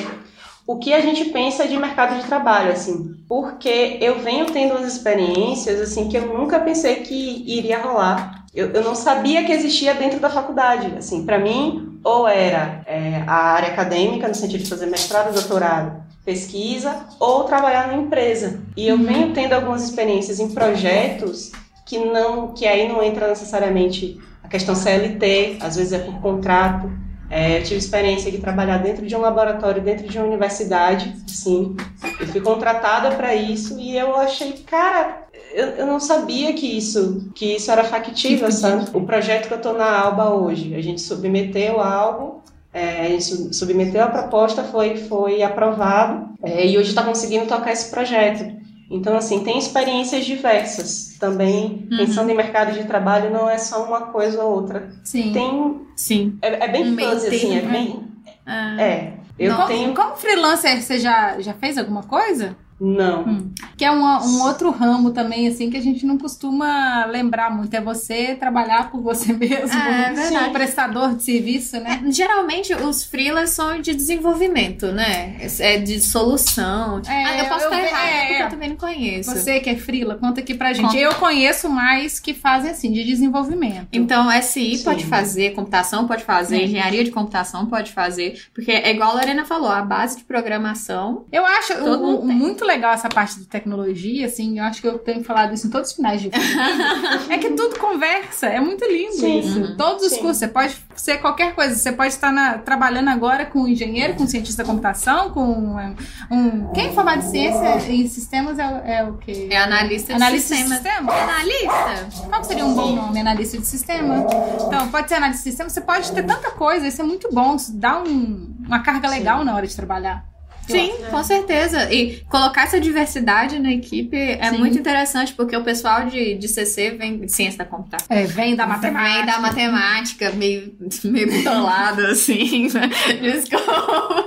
o 0.67 0.79
que 0.79 0.93
a 0.93 1.01
gente 1.01 1.27
pensa 1.27 1.67
de 1.67 1.79
mercado 1.79 2.21
de 2.21 2.27
trabalho, 2.27 2.73
assim, 2.73 3.15
porque 3.29 3.99
eu 4.01 4.19
venho 4.19 4.47
tendo 4.47 4.75
umas 4.75 4.93
experiências 4.93 5.81
assim 5.81 6.09
que 6.09 6.17
eu 6.17 6.27
nunca 6.27 6.59
pensei 6.59 6.97
que 6.97 7.45
iria 7.47 7.79
rolar. 7.79 8.45
Eu, 8.55 8.71
eu 8.71 8.83
não 8.83 8.95
sabia 8.95 9.45
que 9.45 9.53
existia 9.53 9.95
dentro 9.95 10.19
da 10.19 10.31
faculdade. 10.31 10.95
Assim, 10.97 11.25
para 11.25 11.39
mim, 11.39 12.01
ou 12.03 12.27
era 12.27 12.83
é, 12.87 13.23
a 13.27 13.35
área 13.35 13.69
acadêmica 13.69 14.27
no 14.27 14.35
sentido 14.35 14.65
de 14.65 14.71
fazer 14.71 14.87
mestrado, 14.87 15.33
doutorado, 15.33 16.03
pesquisa, 16.25 17.07
ou 17.21 17.45
trabalhar 17.45 17.89
na 17.89 17.95
empresa. 17.95 18.61
E 18.77 18.89
eu 18.89 18.99
venho 18.99 19.33
tendo 19.33 19.53
algumas 19.53 19.85
experiências 19.85 20.41
em 20.41 20.49
projetos 20.49 21.53
que 21.85 21.99
não, 21.99 22.49
que 22.49 22.67
aí 22.67 22.89
não 22.89 23.03
entra 23.03 23.29
necessariamente 23.29 24.19
a 24.43 24.49
questão 24.49 24.75
CLT, 24.75 25.59
às 25.61 25.77
vezes 25.77 25.93
é 25.93 25.99
por 25.99 26.21
contrato. 26.21 26.91
É, 27.29 27.59
eu 27.59 27.63
tive 27.65 27.77
experiência 27.77 28.31
de 28.31 28.39
trabalhar 28.39 28.79
dentro 28.79 29.05
de 29.07 29.17
um 29.17 29.21
laboratório, 29.21 29.83
dentro 29.83 30.07
de 30.07 30.17
uma 30.19 30.27
universidade, 30.27 31.15
sim. 31.27 31.75
Eu 32.21 32.27
fui 32.29 32.41
contratada 32.41 33.15
para 33.17 33.35
isso 33.35 33.79
e 33.81 33.97
eu 33.97 34.15
achei, 34.17 34.53
cara, 34.65 35.25
eu, 35.53 35.67
eu 35.71 35.87
não 35.87 35.99
sabia 35.99 36.53
que 36.55 36.67
isso, 36.79 37.31
que 37.35 37.57
isso 37.57 37.71
era 37.71 37.83
factível, 37.85 38.51
sabe? 38.53 38.87
O 38.95 39.05
projeto 39.05 39.49
que 39.49 39.55
eu 39.55 39.61
tô 39.61 39.73
na 39.73 40.01
Alba 40.01 40.31
hoje, 40.31 40.75
a 40.75 40.81
gente 40.83 41.01
submeteu 41.01 41.81
algo, 41.81 42.43
é, 42.73 43.07
a 43.07 43.09
gente 43.09 43.25
su- 43.25 43.53
submeteu 43.53 44.05
a 44.05 44.09
proposta, 44.09 44.63
foi, 44.63 44.97
foi 44.97 45.43
aprovado 45.43 46.29
é, 46.43 46.67
e 46.67 46.79
hoje 46.79 46.91
está 46.91 47.03
conseguindo 47.03 47.47
tocar 47.47 47.73
esse 47.73 47.91
projeto. 47.91 48.56
Então, 48.91 49.17
assim, 49.17 49.43
tem 49.43 49.59
experiências 49.59 50.25
diversas. 50.25 51.17
Também, 51.19 51.89
Uhum. 51.91 51.97
pensando 51.99 52.31
em 52.31 52.37
mercado 52.37 52.73
de 52.73 52.85
trabalho, 52.85 53.31
não 53.31 53.49
é 53.51 53.59
só 53.59 53.85
uma 53.85 54.03
coisa 54.13 54.43
ou 54.43 54.55
outra. 54.55 54.91
Sim. 55.03 55.33
Tem. 55.33 55.81
Sim. 55.97 56.39
É, 56.43 56.65
é 56.65 56.69
bem 56.69 56.93
Um 56.93 56.97
fuzzy, 56.97 57.27
assim, 57.35 57.57
é 57.57 57.61
termo. 57.61 57.71
bem. 57.73 58.05
Ah. 58.47 58.81
É. 58.81 59.13
Eu 59.39 59.55
tenho. 59.67 59.95
como 59.95 60.17
freelancer, 60.17 60.81
você 60.81 60.99
já, 60.99 61.39
já 61.41 61.53
fez 61.55 61.77
alguma 61.77 62.03
coisa? 62.05 62.57
Não. 62.79 63.49
Que 63.77 63.85
é 63.85 63.91
uma- 63.91 64.23
um 64.25 64.43
outro 64.43 64.71
ramo 64.71 65.11
também, 65.11 65.49
assim, 65.49 65.71
que 65.71 65.77
a 65.77 65.83
gente 65.83 66.05
não 66.05 66.19
costuma 66.19 67.07
lembrar 67.07 67.51
muito. 67.55 67.73
É 67.75 67.81
você 67.81 68.35
trabalhar 68.35 68.91
por 68.91 69.01
você 69.01 69.33
mesmo. 69.35 69.79
É, 69.79 70.11
é 70.11 70.13
verdade. 70.13 70.49
Um 70.49 70.53
prestador 70.53 71.15
de 71.15 71.23
serviço, 71.23 71.81
né? 71.81 72.03
É, 72.07 72.11
geralmente 72.13 72.75
os 72.75 73.05
freelas 73.05 73.51
são 73.51 73.81
de 73.81 73.95
desenvolvimento, 73.95 74.87
né? 74.93 75.37
É 75.59 75.79
de 75.79 76.01
solução. 76.01 77.01
É, 77.07 77.25
ah, 77.25 77.39
eu 77.39 77.45
posso 77.47 77.65
eu 77.65 77.73
estar 77.73 77.83
errado, 77.83 78.09
é, 78.09 78.21
porque 78.21 78.33
é. 78.35 78.43
eu 78.45 78.49
também 78.51 78.69
não 78.71 78.77
conheço. 78.77 79.31
Você 79.31 79.61
que 79.61 79.71
é 79.71 79.77
freela, 79.77 80.17
conta 80.17 80.41
aqui 80.41 80.55
pra 80.55 80.73
gente. 80.73 80.87
Conta. 80.87 80.99
Eu 80.99 81.15
conheço 81.15 81.69
mais 81.69 82.21
que 82.21 82.35
fazem 82.35 82.71
assim, 82.71 82.93
de 82.93 83.05
desenvolvimento. 83.05 83.89
Então, 83.93 84.31
SI 84.31 84.77
Sim. 84.77 84.85
pode 84.85 85.07
fazer, 85.07 85.55
computação 85.55 86.07
pode 86.07 86.25
fazer, 86.25 86.57
É. 86.61 86.65
engenharia 86.65 87.05
de 87.05 87.11
computação 87.11 87.67
pode 87.67 87.93
fazer, 87.93 88.43
porque 88.55 88.71
é 88.71 88.91
igual 88.91 89.11
a 89.11 89.15
Lorena 89.15 89.45
falou, 89.45 89.71
a 89.71 89.83
base 89.83 90.19
de 90.19 90.25
programação. 90.25 91.25
Eu 91.33 91.45
acho 91.47 91.75
Todo 91.75 91.85
o- 92.03 92.07
mundo 92.07 92.23
o- 92.25 92.27
tem. 92.27 92.37
muito 92.37 92.65
legal 92.67 92.93
essa 92.93 93.09
parte 93.09 93.39
de 93.39 93.47
tecnologia, 93.47 94.27
assim, 94.27 94.59
eu 94.59 94.65
acho 94.65 94.81
que 94.81 94.87
eu 94.89 94.99
tenho 94.99 95.23
falado 95.25 95.55
isso 95.55 95.67
em 95.67 95.71
todos 95.71 95.91
os 95.91 95.97
finais 95.97 96.21
de 96.21 96.29
vídeo. 96.29 96.47
é 97.31 97.39
que 97.39 97.51
tudo 97.51 97.79
conversa, 97.79 98.47
é 98.47 98.61
muito 98.61 98.85
lindo 98.85 99.13
Sim. 99.15 99.39
isso. 99.41 99.61
Uhum. 99.61 99.77
Todos 99.77 100.05
os 100.05 100.13
Sim. 100.13 100.19
cursos, 100.21 100.39
você 100.39 100.49
pode 100.49 100.77
ser 100.97 101.19
qualquer 101.19 101.55
coisa, 101.55 101.75
você 101.75 101.93
pode 101.93 102.09
estar 102.13 102.33
na- 102.33 102.59
trabalhando 102.59 103.09
agora 103.09 103.47
com 103.47 103.67
engenheiro, 103.69 104.15
com 104.15 104.27
cientista 104.27 104.63
da 104.63 104.69
computação, 104.69 105.31
com 105.31 105.79
é, 105.79 105.95
um... 106.31 106.67
Quem 106.73 106.89
é 106.89 106.93
formado 106.93 107.19
em 107.25 107.31
ciência 107.31 107.91
em 107.91 108.07
sistemas 108.09 108.59
é, 108.59 108.67
o- 108.67 108.77
é 108.87 109.05
o 109.05 109.15
quê? 109.19 109.49
É 109.51 109.57
analista 109.59 110.15
de 110.15 110.23
Analista 110.23 110.55
de 110.55 110.61
sistemas. 110.63 110.83
sistema? 110.83 111.13
Analista? 111.13 112.27
Qual 112.29 112.41
que 112.41 112.47
seria 112.47 112.65
um 112.67 112.75
bom 112.75 112.93
nome? 112.95 113.21
Analista 113.21 113.59
de 113.59 113.67
sistema. 113.67 114.27
Então, 114.67 114.89
pode 114.89 115.09
ser 115.09 115.15
analista 115.17 115.43
de 115.45 115.51
sistema, 115.51 115.71
você 115.71 115.81
pode 115.81 116.11
ter 116.13 116.23
tanta 116.25 116.51
coisa, 116.51 116.87
isso 116.87 117.01
é 117.01 117.05
muito 117.05 117.29
bom, 117.33 117.57
isso 117.57 117.73
dá 117.77 117.99
um- 118.03 118.55
uma 118.67 118.81
carga 118.81 119.09
legal 119.09 119.45
na 119.45 119.55
hora 119.55 119.67
de 119.67 119.75
trabalhar. 119.77 120.25
Sim, 120.69 120.93
com 121.11 121.23
certeza. 121.23 121.93
E 121.93 122.21
colocar 122.29 122.65
essa 122.65 122.81
diversidade 122.81 123.59
na 123.59 123.73
equipe 123.73 124.17
é 124.17 124.51
Sim. 124.51 124.59
muito 124.59 124.79
interessante, 124.79 125.33
porque 125.35 125.57
o 125.57 125.63
pessoal 125.63 126.07
de, 126.07 126.35
de 126.35 126.49
CC 126.49 126.91
vem 126.91 127.19
de 127.19 127.31
ciência 127.33 127.59
da 127.59 127.65
computação. 127.65 128.07
É, 128.11 128.25
vem 128.25 128.57
da 128.57 128.67
matemática. 128.67 129.15
Vem 129.17 129.27
da 129.27 129.39
matemática, 129.41 130.31
meio, 130.33 130.75
meio 131.05 131.31
bitolado, 131.31 132.07
assim. 132.09 132.69
né? 132.73 132.91
Desculpa. 133.21 134.27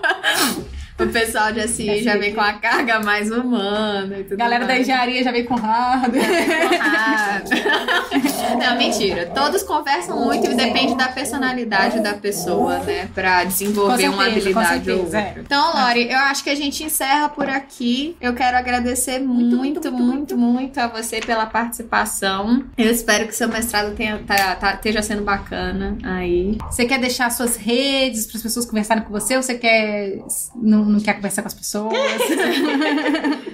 O 1.00 1.08
pessoal 1.08 1.52
de 1.54 1.66
SI 1.66 2.04
já 2.04 2.18
vem 2.18 2.34
com 2.34 2.42
a 2.42 2.52
carga 2.54 3.00
mais 3.00 3.32
humana 3.32 4.18
e 4.20 4.24
tudo 4.26 4.36
Galera 4.38 4.66
da 4.66 4.74
mais. 4.74 4.82
engenharia 4.82 5.24
já 5.24 5.32
veio 5.32 5.46
com 5.46 5.56
hardware. 5.56 6.22
Ah. 6.82 7.42
Não, 8.58 8.78
mentira. 8.78 9.28
Todos 9.28 9.64
conversam 9.64 10.20
muito 10.24 10.50
e 10.50 10.54
depende 10.56 10.96
da 10.96 11.08
personalidade 11.08 12.00
da 12.00 12.14
pessoa, 12.14 12.80
né? 12.80 13.10
Pra 13.14 13.44
desenvolver 13.44 14.10
uma 14.10 14.24
certeza, 14.26 14.54
com 14.54 14.60
habilidade 14.60 14.92
ou 14.92 14.98
certeza, 14.98 15.20
é. 15.20 15.26
outra. 15.28 15.42
Então, 15.42 15.74
Lori, 15.74 16.12
eu 16.12 16.18
acho 16.20 16.44
que 16.44 16.50
a 16.50 16.56
gente 16.56 16.84
encerra 16.84 17.30
por 17.30 17.50
aqui. 17.50 18.16
Eu 18.20 18.34
quero 18.34 18.58
agradecer 18.58 19.20
muito, 19.20 19.56
muito, 19.58 19.92
muito, 19.92 20.38
muito, 20.38 20.78
a 20.80 20.88
você 20.88 21.20
pela 21.20 21.46
participação. 21.46 22.64
Eu 22.78 22.92
espero 22.92 23.28
que 23.28 23.36
seu 23.36 23.48
mestrado 23.48 23.96
tenha, 23.96 24.20
tá- 24.26 24.56
tá- 24.56 24.74
esteja 24.74 25.02
sendo 25.02 25.24
bacana 25.24 25.98
aí. 26.04 26.58
Você 26.70 26.86
quer 26.86 27.00
deixar 27.00 27.30
suas 27.32 27.56
redes 27.56 28.26
para 28.28 28.38
as 28.38 28.44
pessoas 28.44 28.66
conversarem 28.66 29.04
com 29.04 29.12
você 29.12 29.36
ou 29.36 29.44
você 29.44 29.56
quer 29.56 30.20
não, 30.56 30.86
não 30.86 31.00
quer 31.00 31.14
conversar 31.14 31.42
com 31.42 31.48
as 31.48 31.54
pessoas? 31.54 31.94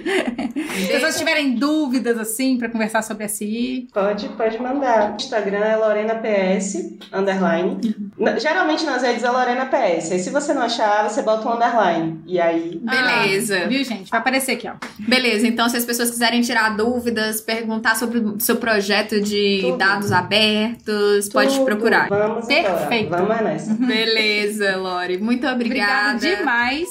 Se 0.76 0.86
pessoas 0.88 1.16
tiverem 1.18 1.54
dúvidas 1.54 2.18
assim 2.18 2.56
para 2.58 2.68
conversar 2.68 3.02
sobre 3.02 3.26
SI. 3.28 3.88
Pode, 3.92 4.28
pode 4.30 4.58
mandar. 4.58 4.75
O 4.80 5.16
Instagram 5.16 5.58
é 5.58 5.76
Lorena 5.76 6.14
PS, 6.16 6.96
underline. 7.12 7.78
Na- 8.18 8.38
Geralmente 8.38 8.84
nas 8.84 9.02
redes 9.02 9.22
é 9.24 9.30
Lorena 9.30 9.66
PS. 9.66 10.12
Aí 10.12 10.18
se 10.18 10.30
você 10.30 10.52
não 10.54 10.62
achar, 10.62 11.08
você 11.08 11.22
bota 11.22 11.48
um 11.48 11.52
underline. 11.54 12.20
E 12.26 12.40
aí. 12.40 12.80
Beleza. 12.82 13.62
Ah, 13.64 13.66
viu, 13.68 13.82
gente? 13.84 14.10
Vai 14.10 14.20
aparecer 14.20 14.52
aqui, 14.52 14.68
ó. 14.68 14.72
Beleza, 14.98 15.46
então 15.46 15.68
se 15.68 15.76
as 15.76 15.84
pessoas 15.84 16.10
quiserem 16.10 16.40
tirar 16.42 16.76
dúvidas, 16.76 17.40
perguntar 17.40 17.96
sobre 17.96 18.18
o 18.18 18.38
seu 18.40 18.56
projeto 18.56 19.20
de 19.20 19.60
Tudo. 19.62 19.76
dados 19.78 20.12
abertos, 20.12 21.28
pode 21.28 21.50
te 21.50 21.56
tudo, 21.58 21.66
procurar. 21.66 22.08
Vamos 22.08 22.46
Perfeito. 22.46 23.06
embora. 23.06 23.22
Vamos 23.24 23.42
nessa. 23.44 23.74
Beleza, 23.74 24.76
Lori. 24.76 25.18
Muito 25.18 25.46
obrigada. 25.46 26.16
Obrigada 26.16 26.36
demais. 26.36 26.88